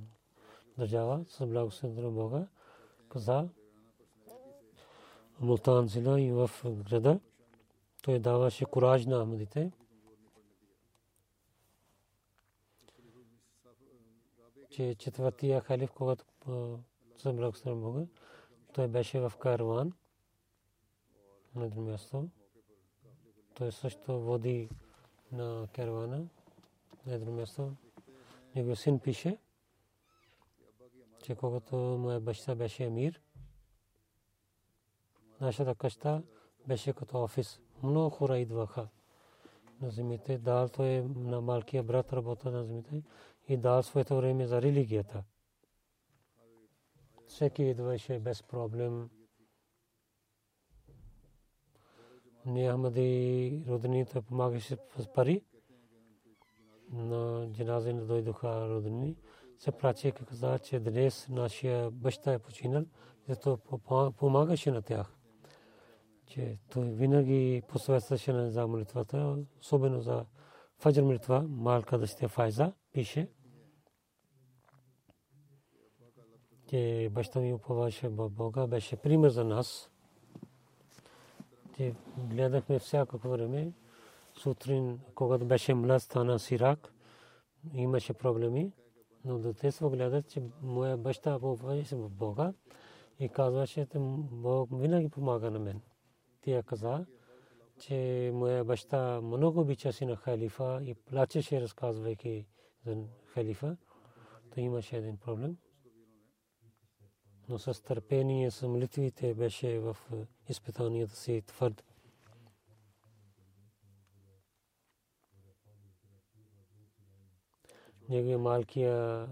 държава 0.79 1.25
с 1.29 1.47
благословението 1.47 2.07
на 2.07 2.11
Бога, 2.11 2.47
каза 3.09 3.49
Мултан 5.41 5.89
Зила 5.89 6.21
и 6.21 6.33
в 6.33 6.51
града. 6.65 7.21
Той 8.03 8.19
даваше 8.19 8.65
кураж 8.65 9.07
на 9.07 9.21
Ахмадите. 9.21 9.73
че 14.71 14.95
четвъртия 14.95 15.61
халиф, 15.61 15.91
когато 15.93 16.25
се 17.19 17.33
благословен 17.33 17.81
Бога, 17.81 18.07
той 18.73 18.89
беше 18.89 19.21
в 19.21 19.33
карван 19.39 19.93
на 21.55 21.69
друго 21.69 21.91
място. 21.91 22.29
Той 23.55 23.73
също 23.73 24.21
води 24.21 24.69
на 25.33 25.69
карвана 25.73 26.27
на 27.07 27.19
друго 27.19 27.33
място. 27.33 27.73
Неговия 28.55 28.77
син 28.77 29.01
пише, 29.01 29.39
че 31.29 31.35
когато 31.35 31.77
моя 31.77 32.21
баща 32.21 32.55
беше 32.55 32.85
емир, 32.85 33.21
нашата 35.41 35.75
къща 35.75 36.23
беше 36.67 36.93
като 36.93 37.23
офис. 37.23 37.61
Много 37.83 38.11
хора 38.11 38.39
идваха 38.39 38.89
на 39.81 39.91
земите. 39.91 40.39
Дал 40.39 40.69
той 40.69 41.03
на 41.03 41.41
малкия 41.41 41.83
брат 41.83 42.13
работа 42.13 42.51
на 42.51 42.65
земите 42.65 43.03
и 43.49 43.57
дал 43.57 43.83
своето 43.83 44.17
време 44.17 44.47
за 44.47 44.63
религията. 44.63 45.25
Всеки 47.27 47.63
идваше 47.63 48.19
без 48.19 48.43
проблем. 48.43 49.11
Ние 52.47 52.73
Ахмади 52.73 53.65
роднините 53.69 54.21
помагаше 54.21 54.77
с 54.99 55.07
пари. 55.13 55.45
На 56.93 57.49
джанази 57.53 57.93
не 57.93 58.01
дойдоха 58.01 58.69
роднини. 58.69 59.17
Се 59.59 59.73
прачеха 59.73 60.25
каза, 60.25 60.59
че 60.59 60.81
днес 60.81 61.29
нашия 61.29 61.91
баща 61.91 62.33
е 62.33 62.39
починал, 62.39 62.85
зато 63.29 63.59
помагаше 64.17 64.71
на 64.71 64.83
тях. 64.83 65.15
Че 66.27 66.59
той 66.71 66.91
винаги 66.91 67.63
посветваше 67.69 68.33
на 68.33 68.51
за 68.51 68.67
молитвата, 68.67 69.37
особено 69.61 70.01
за 70.01 70.25
фаджр 70.79 71.03
молитва, 71.03 71.43
малка 71.49 71.99
да 71.99 72.07
сте 72.07 72.29
файза, 72.29 72.73
пише. 72.93 73.29
че 76.69 77.09
баща 77.13 77.41
ми 77.41 77.55
уповаше 77.55 78.09
в 78.09 78.31
Бога, 78.31 78.67
беше 78.67 78.97
пример 78.97 79.31
за 79.31 79.45
нас. 79.45 79.91
Че 81.77 81.95
гледахме 82.19 82.79
всякакво 82.79 83.31
време. 83.31 83.73
Сутрин, 84.35 85.01
когато 85.15 85.45
беше 85.45 85.75
млад, 85.75 86.03
стана 86.03 86.39
сирак, 86.39 86.93
имаше 87.75 88.13
проблеми. 88.13 88.73
Но 89.29 89.39
детство 89.39 89.91
гледат, 89.91 90.29
че 90.29 90.43
моя 90.63 90.97
баща 90.97 91.37
уповаше 91.37 91.97
в 91.97 92.11
Бога 92.11 92.53
и 93.19 93.29
казваше, 93.29 93.87
че 93.87 93.99
Бог 93.99 94.69
винаги 94.73 95.09
помага 95.09 95.51
на 95.51 95.59
мен. 95.59 95.81
Тя 96.41 96.63
каза, 96.63 97.07
че 97.81 98.31
моя 98.35 98.65
баща 98.65 99.21
много 99.21 99.61
обичаше 99.61 100.07
на 100.07 100.17
халифа 100.17 100.81
и 100.85 100.95
плачеше, 100.95 101.61
разказвайки 101.61 102.47
за 102.87 102.97
халифа. 103.35 103.77
То 104.55 104.61
имаше 104.61 104.97
един 104.97 105.17
проблем 105.17 105.57
но 107.49 107.59
с 107.59 107.83
търпение, 107.83 108.51
с 108.51 108.69
молитвите 108.69 109.35
беше 109.35 109.79
в 109.79 109.97
е, 110.13 110.17
изпитанията 110.49 111.17
си 111.17 111.43
твърд. 111.47 111.85
Неговия 118.09 118.39
малкия 118.39 119.29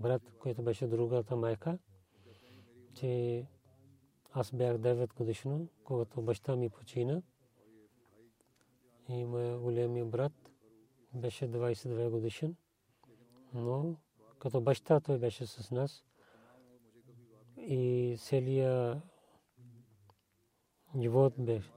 брат, 0.00 0.22
който 0.38 0.62
беше 0.62 0.86
другата 0.86 1.36
майка, 1.36 1.78
че 2.94 3.46
аз 4.32 4.52
бях 4.52 4.76
9 4.76 5.14
годишно, 5.14 5.68
когато 5.84 6.22
баща 6.22 6.56
ми 6.56 6.70
почина. 6.70 7.22
И 9.08 9.24
моя 9.24 9.58
големия 9.58 10.04
брат 10.04 10.32
беше 11.14 11.48
22 11.48 12.10
годишен, 12.10 12.56
но 13.54 13.96
като 14.38 14.60
баща 14.60 15.00
той 15.00 15.18
беше 15.18 15.46
с 15.46 15.70
нас. 15.70 16.04
И 17.56 18.16
целия 18.18 19.02
живот 21.00 21.34
беше, 21.38 21.72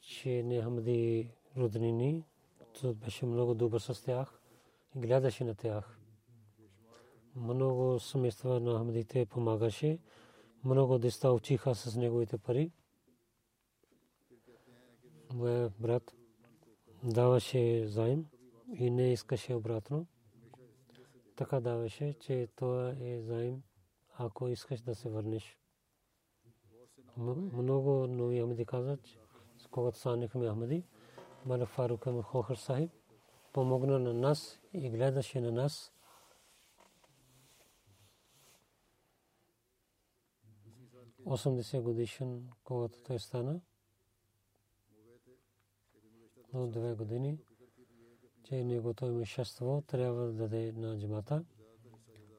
че 0.00 0.42
не 0.42 0.62
Хамди 0.62 1.30
роднини, 1.56 2.24
беше 2.84 3.26
много 3.26 3.54
добър 3.54 3.80
с 3.80 4.04
тях 4.04 4.35
и 4.96 5.00
гледаше 5.00 5.44
на 5.44 5.54
тях. 5.54 5.98
Много 7.34 8.00
семейства 8.00 8.60
на 8.60 8.78
Хамдите 8.78 9.26
помагаше, 9.26 9.98
много 10.64 10.98
деца 10.98 11.32
учиха 11.32 11.74
с 11.74 11.96
неговите 11.96 12.38
пари. 12.38 12.72
Моя 15.34 15.70
брат 15.80 16.14
даваше 17.04 17.86
заем 17.86 18.26
и 18.74 18.90
не 18.90 19.12
искаше 19.12 19.54
обратно. 19.54 20.06
Така 21.36 21.60
даваше, 21.60 22.14
че 22.20 22.48
това 22.56 22.94
е 23.00 23.20
заем 23.20 23.62
ако 24.18 24.48
искаш 24.48 24.80
да 24.80 24.94
се 24.94 25.08
върнеш. 25.08 25.58
Много 27.16 28.06
нови 28.06 28.40
Ахмади 28.40 28.66
казват, 28.66 29.00
когато 29.70 29.98
станахме 29.98 30.50
Ахмади, 30.50 30.84
Малак 31.46 31.68
Фарук 31.68 32.04
Хохар 32.22 32.56
Сахиб 32.56 32.90
помогна 33.56 33.98
на 33.98 34.14
нас 34.14 34.60
и 34.72 34.90
гледаше 34.90 35.40
на 35.40 35.52
нас. 35.52 35.92
Осемдесет 41.24 41.82
годишен, 41.82 42.50
когато 42.64 42.98
той 43.00 43.18
стана, 43.18 43.60
но 46.52 46.66
две 46.66 46.94
години, 46.94 47.38
че 48.44 48.64
неговото 48.64 49.06
имущество 49.06 49.84
трябва 49.86 50.26
да 50.26 50.32
даде 50.32 50.72
на 50.72 50.98
джамата 50.98 51.44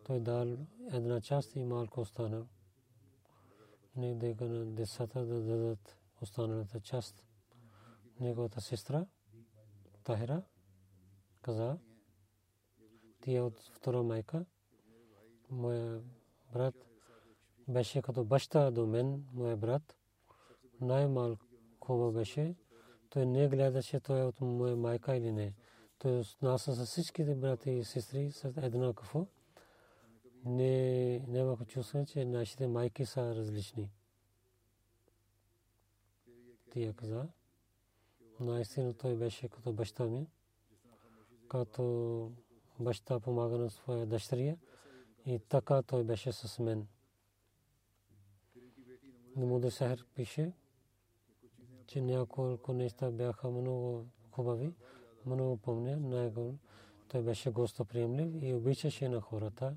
той 0.04 0.20
дал 0.20 0.58
една 0.92 1.22
част 1.22 1.56
и 1.56 1.64
малко 1.64 2.02
остана. 2.02 2.48
Не 3.96 4.16
дека 4.16 4.46
на 4.46 4.66
децата 4.66 5.26
да 5.26 5.42
дадат 5.42 5.98
останалата 6.22 6.80
част. 6.80 7.26
Неговата 8.20 8.62
сестра, 8.62 9.06
Тахира, 10.04 10.44
каза, 11.48 11.78
ти 13.22 13.36
е 13.36 13.42
от 13.42 13.60
втора 13.60 14.04
майка. 14.04 14.46
Моя 15.50 16.02
брат 16.54 16.76
беше 17.68 18.02
като 18.02 18.24
баща 18.24 18.72
до 18.72 18.88
мен, 18.88 19.26
моя 19.34 19.58
брат. 19.58 19.98
Най-малко 20.82 22.12
беше. 22.12 22.56
Той 23.10 23.26
не 23.26 23.48
гледаше 23.48 24.00
той 24.00 24.20
е 24.20 24.24
от 24.24 24.42
моя 24.42 24.76
майка 24.76 25.16
или 25.16 25.32
не. 25.32 25.54
Той 26.00 26.20
отнася 26.20 26.76
с 26.76 26.86
всичките 26.86 27.36
брати 27.36 27.72
и 27.72 27.84
сестри 27.84 28.32
с 28.32 28.54
еднакво 28.58 29.28
не 30.46 31.20
нямаха 31.20 31.66
чувство, 31.66 32.06
че 32.06 32.26
нашите 32.26 32.68
майки 32.68 33.06
са 33.06 33.36
различни. 33.36 33.92
Тия 36.72 36.94
каза, 36.94 37.28
наистина 38.40 38.94
той 38.94 39.16
беше 39.16 39.50
като 39.50 39.74
баща 39.74 40.06
ми, 40.06 40.28
като 41.48 42.32
баща 42.80 43.20
помага 43.20 43.58
на 43.58 43.70
своя 43.70 44.06
дъщеря 44.06 44.56
и 45.26 45.40
така 45.40 45.82
той 45.82 46.04
беше 46.04 46.32
с 46.32 46.60
мен. 46.60 46.88
Намуде 49.36 49.72
Сахар 49.72 50.06
пише, 50.16 50.54
че 51.88 52.02
няколко 52.02 52.74
неща 52.74 53.12
бяха 53.12 53.50
много 53.50 54.06
хубави, 54.32 54.74
много 55.26 55.58
помня, 55.58 56.54
той 57.08 57.22
беше 57.22 57.52
гостоприемлив 57.52 58.44
и 58.44 58.54
обичаше 58.54 59.10
на 59.10 59.22
хората. 59.22 59.76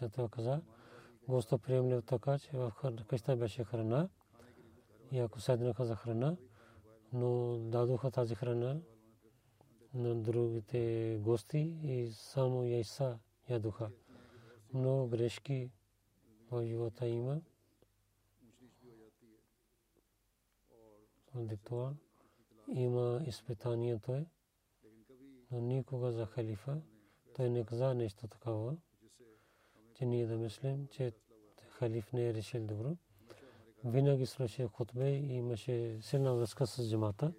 Затова 0.00 0.28
каза, 0.28 0.62
гостоприемлив 1.28 2.04
така, 2.04 2.38
че 2.38 2.50
в 2.52 2.72
къща 3.08 3.36
беше 3.36 3.64
храна. 3.64 4.08
И 5.12 5.18
ако 5.18 5.40
седнаха 5.40 5.84
за 5.84 5.96
храна, 5.96 6.36
но 7.12 7.58
дадоха 7.58 8.10
тази 8.10 8.34
храна 8.34 8.80
на 9.94 10.14
другите 10.14 11.16
гости 11.20 11.58
и 11.82 12.10
само 12.12 12.64
яйца 12.64 13.18
ядоха. 13.48 13.90
много 14.74 15.08
грешки 15.08 15.70
в 16.50 16.66
живота 16.66 17.06
има. 17.06 17.40
Заради 21.34 21.56
това 21.56 21.94
има 22.68 23.22
изпитанието 23.26 24.14
е, 24.14 24.26
но 25.50 25.60
никога 25.60 26.12
за 26.12 26.26
халифа 26.26 26.80
той 27.36 27.50
не 27.50 27.64
каза 27.64 27.94
нещо 27.94 28.28
такова, 28.28 28.76
че 29.94 30.06
ние 30.06 30.26
да 30.26 30.36
мислим, 30.36 30.86
че 30.86 31.12
халиф 31.68 32.12
не 32.12 32.28
е 32.28 32.34
решил 32.34 32.66
добро. 32.66 32.96
Винаги 33.84 34.26
слушаше 34.26 34.66
хутбе 34.66 35.10
и 35.10 35.32
имаше 35.32 35.98
силна 36.02 36.34
връзка 36.34 36.66
с 36.66 36.90
джамата. 36.90 37.32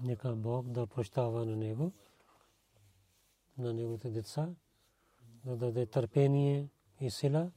Нека 0.00 0.34
Бог 0.34 0.66
да 0.66 0.86
прощава 0.86 1.44
на 1.44 1.56
него, 1.56 1.92
на 3.58 3.72
неговите 3.72 4.10
деца, 4.10 4.54
да 5.44 5.56
даде 5.56 5.86
търпение 5.86 6.68
и 7.00 7.10
сила 7.10 7.50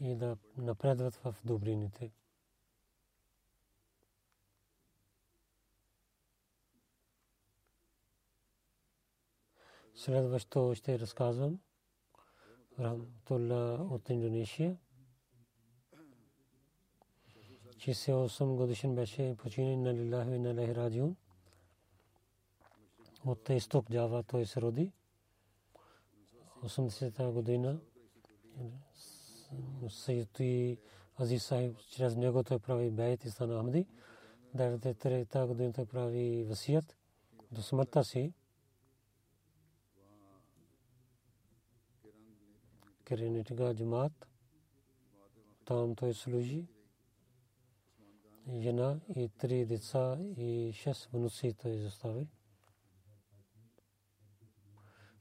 и 0.00 0.14
да 0.14 0.36
напредват 0.56 1.14
в 1.14 1.36
добрините. 1.44 2.12
Следващо 9.94 10.74
ще 10.74 10.98
разказвам. 10.98 11.60
Рахматулла 12.78 13.88
от 13.90 14.10
Индонезия. 14.10 14.76
68 17.76 18.56
годишен 18.56 18.94
беше 18.94 19.36
починен 19.38 19.82
на 19.82 19.94
Лилахи 19.94 20.38
на 20.38 20.54
Лехи 20.54 20.74
Раджиун. 20.74 21.16
От 23.26 23.48
изток 23.48 23.90
Джава 23.90 24.22
той 24.22 24.46
се 24.46 24.60
роди. 24.60 24.92
80-та 26.62 27.30
година 27.30 27.80
Сайюти 29.88 30.78
Азиз 31.20 31.44
Сахиб 31.44 31.78
чрез 31.78 32.16
него 32.16 32.44
той 32.44 32.58
прави 32.58 32.90
бейт 32.90 33.24
и 33.24 33.30
стана 33.30 33.58
Ахмади. 33.58 33.86
93-та 34.56 35.46
година 35.46 35.72
той 35.72 35.86
прави 35.86 36.44
васият 36.44 36.96
до 37.52 37.62
смъртта 37.62 38.04
си. 38.04 38.32
Керенитига 43.04 43.74
джамаат. 43.74 44.28
Там 45.64 45.94
той 45.94 46.14
служи. 46.14 46.66
Жена 48.58 49.00
и 49.16 49.28
три 49.28 49.66
деца 49.66 50.18
и 50.36 50.72
шест 50.74 51.08
внуци 51.12 51.54
той 51.54 51.70
изостави. 51.70 52.28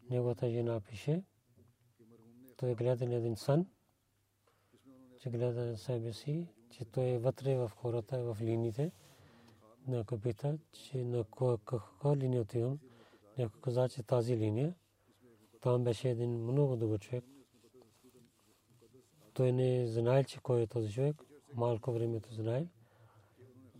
Неговата 0.09 0.49
жена 0.49 0.81
пише. 0.81 1.23
Той 2.57 2.75
гледа 2.75 3.05
на 3.05 3.15
един 3.15 3.35
сън, 3.35 3.67
че 5.19 5.29
гледа 5.29 5.65
на 5.65 5.77
себе 5.77 6.13
си, 6.13 6.47
че 6.69 6.85
той 6.85 7.05
е 7.05 7.17
вътре 7.17 7.55
в 7.55 7.71
хората, 7.75 8.33
в 8.33 8.37
линиите. 8.41 8.91
Някой 9.87 10.19
пита, 10.19 10.57
че 10.71 11.03
на 11.03 11.23
каква 11.65 12.17
линия 12.17 12.41
отивам. 12.41 12.79
Някой 13.37 13.61
каза, 13.61 13.89
че 13.89 14.03
тази 14.03 14.37
линия. 14.37 14.75
Там 15.61 15.83
беше 15.83 16.09
един 16.09 16.43
много 16.43 16.75
добър 16.75 16.99
човек. 16.99 17.23
Той 19.33 19.51
не 19.51 19.87
знае, 19.87 20.23
че 20.23 20.39
кой 20.39 20.61
е 20.61 20.67
този 20.67 20.93
човек. 20.93 21.23
Малко 21.53 21.91
времето 21.91 22.33
знае. 22.33 22.67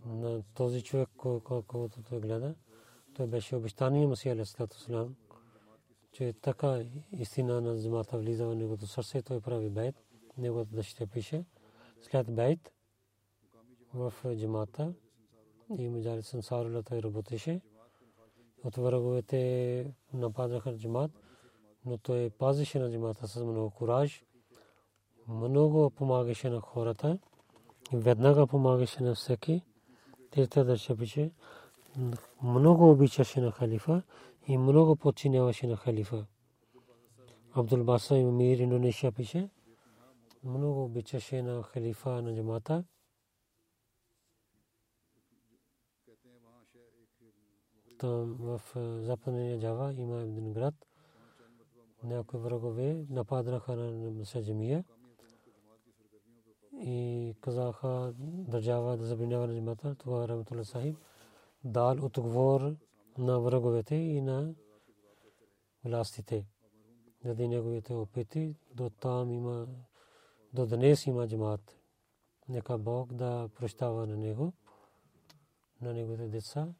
На 0.06 0.42
този 0.54 0.82
човек, 0.82 1.08
който 1.16 2.02
той 2.08 2.20
гледа, 2.20 2.54
той 3.14 3.26
беше 3.26 3.56
обещание 3.56 4.06
Масия 4.06 4.32
Алисалату 4.32 4.78
че 6.16 6.32
така 6.32 6.84
истина 7.12 7.60
на 7.60 7.78
земята 7.78 8.18
влиза 8.18 8.46
в 8.46 8.54
неговото 8.54 8.86
сърце, 8.86 9.22
той 9.22 9.40
прави 9.40 9.70
бейт, 9.70 9.94
неговата 10.38 10.70
дъщеря 10.74 11.06
пише. 11.06 11.44
След 12.02 12.34
бейт 12.34 12.72
в 13.94 14.12
джамата 14.36 14.94
и 15.78 15.88
Маджали 15.88 16.22
Сансарула 16.22 16.82
той 16.82 17.02
работеше. 17.02 17.60
От 18.64 18.76
враговете 18.76 19.94
нападаха 20.12 20.76
джамат, 20.76 21.10
но 21.84 21.98
той 21.98 22.30
пазеше 22.30 22.78
на 22.78 22.92
джамата 22.92 23.28
с 23.28 23.44
много 23.44 23.70
кураж 23.70 24.24
много 25.28 25.90
помагаше 25.90 26.50
на 26.50 26.60
хората 26.60 27.18
веднага 27.92 28.46
помагаше 28.46 29.02
на 29.02 29.14
всеки. 29.14 29.62
Трета 30.30 30.64
държа 30.64 30.96
пише, 30.96 31.30
много 32.42 32.90
обичаше 32.90 33.40
на 33.40 33.50
халифа 33.50 34.02
и 34.46 34.58
много 34.58 34.96
подчиняваше 34.96 35.66
на 35.66 35.76
халифа. 35.76 36.26
Абдул 37.52 37.84
Баса 37.84 38.14
Мир 38.14 38.58
Индонезия 38.58 39.12
пише, 39.12 39.50
много 40.44 40.84
обичаше 40.84 41.42
на 41.42 41.62
халифа 41.62 42.22
на 42.22 42.34
джамата. 42.34 42.84
Там 47.98 48.36
в 48.40 48.60
западния 49.02 49.60
Джава 49.60 49.94
има 49.94 50.20
един 50.20 50.52
град. 50.52 50.74
Някои 52.04 52.40
врагове 52.40 53.06
нападнаха 53.10 53.76
на 53.76 54.10
Масаджамия 54.10 54.84
и 56.72 57.34
казаха 57.40 58.12
държава 58.18 58.96
да 58.96 59.04
забранява 59.04 59.46
на 59.46 59.54
джамата. 59.54 59.94
Това 59.94 60.28
Раматула 60.28 60.64
Сахиб 60.64 60.96
дал 61.64 62.04
отговор 62.04 62.76
на 63.18 63.40
враговете 63.40 63.94
и 63.94 64.20
на 64.20 64.54
властите. 65.84 66.46
Заради 67.22 67.48
неговите 67.48 67.94
опити 67.94 68.56
до 68.74 68.90
там 68.90 69.32
има, 69.32 69.66
до 70.52 70.66
днес 70.66 71.06
има 71.06 71.28
джамат. 71.28 71.76
Нека 72.48 72.78
Бог 72.78 73.12
да 73.12 73.48
прощава 73.54 74.06
на 74.06 74.16
него, 74.16 74.52
на 75.80 75.92
неговите 75.92 76.28
деца, 76.28 76.74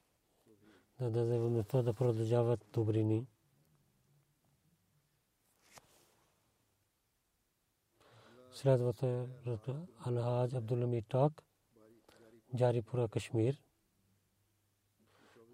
да 1.00 1.10
даде 1.10 1.38
възможността 1.38 1.82
да 1.82 1.94
продължават 1.94 2.66
добрини. 2.72 3.26
Следвате 8.52 9.28
Алхадж 10.04 10.54
Абдулами 10.54 11.02
Так, 11.02 11.42
Джарипура, 12.56 13.08
Кашмир. 13.08 13.65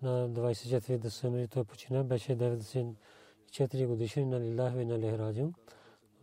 На 0.03 0.29
24 0.29 0.99
декември 0.99 1.49
той 1.49 1.65
почина, 1.65 2.05
беше 2.05 2.37
94 2.37 3.87
годишен 3.87 4.29
на 4.29 4.41
Лилах 4.41 4.75
и 4.75 4.85
на 4.85 4.99
Лехраджим. 4.99 5.55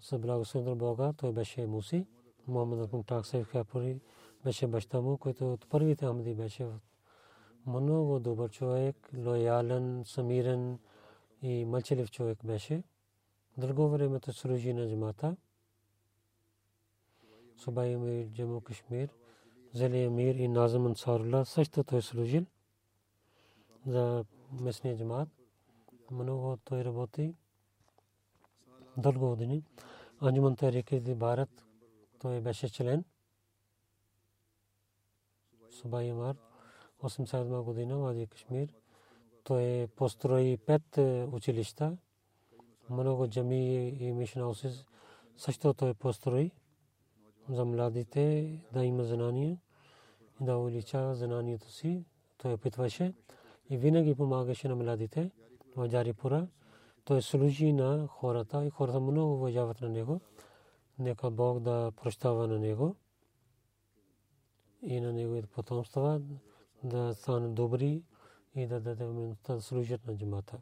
С 0.01 0.17
благословен 0.17 0.77
Бога 0.77 1.13
той 1.13 1.31
беше 1.31 1.67
муси. 1.67 2.05
Мухаммад 2.47 2.87
Акум 2.87 3.03
Так 3.03 3.25
Сайф 3.25 3.47
Хапури 3.47 3.99
беше 4.43 4.67
баща 4.67 5.01
му, 5.01 5.17
който 5.17 5.53
от 5.53 5.69
първите 5.69 6.05
Ахмади 6.05 6.33
беше 6.33 6.67
много 7.67 8.19
добър 8.19 8.49
човек, 8.49 9.09
лоялен, 9.17 10.03
самирен 10.05 10.79
и 11.41 11.65
мълчалив 11.65 12.11
човек 12.11 12.45
беше. 12.45 12.83
Дълго 13.57 13.89
време 13.89 14.19
той 14.19 14.33
служи 14.33 14.73
на 14.73 14.89
джамата. 14.89 15.35
Субай 17.57 17.97
Мир, 17.97 18.27
Джаму 18.27 18.61
Кашмир, 18.61 19.09
Зали 19.73 20.09
Мир 20.09 20.35
и 20.35 20.47
Назам 20.47 20.95
Ансарулlah 20.95 21.43
също 21.43 21.83
той 21.83 22.01
служил 22.01 22.45
за 23.87 24.25
местния 24.61 24.97
джамат. 24.97 25.29
Много 26.11 26.57
той 26.63 26.83
работи 26.83 27.35
дълго 28.97 29.29
години. 29.29 29.63
Анджуман 30.21 30.55
Тарики 30.55 30.99
Барат 30.99 31.65
той 32.19 32.41
беше 32.41 32.69
член. 32.69 33.03
Субай 35.69 36.13
Мар 36.13 36.35
87 37.03 37.63
година 37.63 37.97
Вади 37.97 38.27
Кашмир. 38.27 38.73
Той 39.43 39.87
построи 39.95 40.57
пет 40.57 40.97
училища. 41.31 41.97
Много 42.89 43.27
джами 43.27 43.87
и 43.87 44.13
мишнаусис 44.13 44.85
също 45.37 45.73
той 45.73 45.93
построи 45.93 46.51
за 47.49 47.65
младите 47.65 48.59
да 48.73 48.85
има 48.85 49.03
знания 49.03 49.57
да 50.41 50.57
увеличава 50.57 51.15
знанието 51.15 51.71
си. 51.71 52.05
Той 52.37 52.53
опитваше 52.53 53.13
и 53.69 53.77
винаги 53.77 54.15
помагаше 54.15 54.67
на 54.67 54.75
младите 54.75 55.31
в 55.75 55.87
Джарипура. 55.87 56.47
Той 57.03 57.21
служи 57.21 57.73
на 57.73 58.07
хората 58.07 58.65
и 58.65 58.69
хората 58.69 58.99
много 58.99 59.33
уважават 59.33 59.81
на 59.81 59.89
него. 59.89 60.21
Нека 60.99 61.31
Бог 61.31 61.59
да 61.59 61.91
прощава 61.95 62.47
на 62.47 62.59
него 62.59 62.95
и 64.81 65.01
на 65.01 65.13
неговите 65.13 65.47
потомства 65.47 66.21
да 66.83 67.13
станат 67.13 67.53
добри 67.53 68.03
и 68.55 68.67
да 68.67 68.79
даде 68.79 69.35
да 69.47 69.61
служат 69.61 70.07
на 70.07 70.15
джамата. 70.15 70.61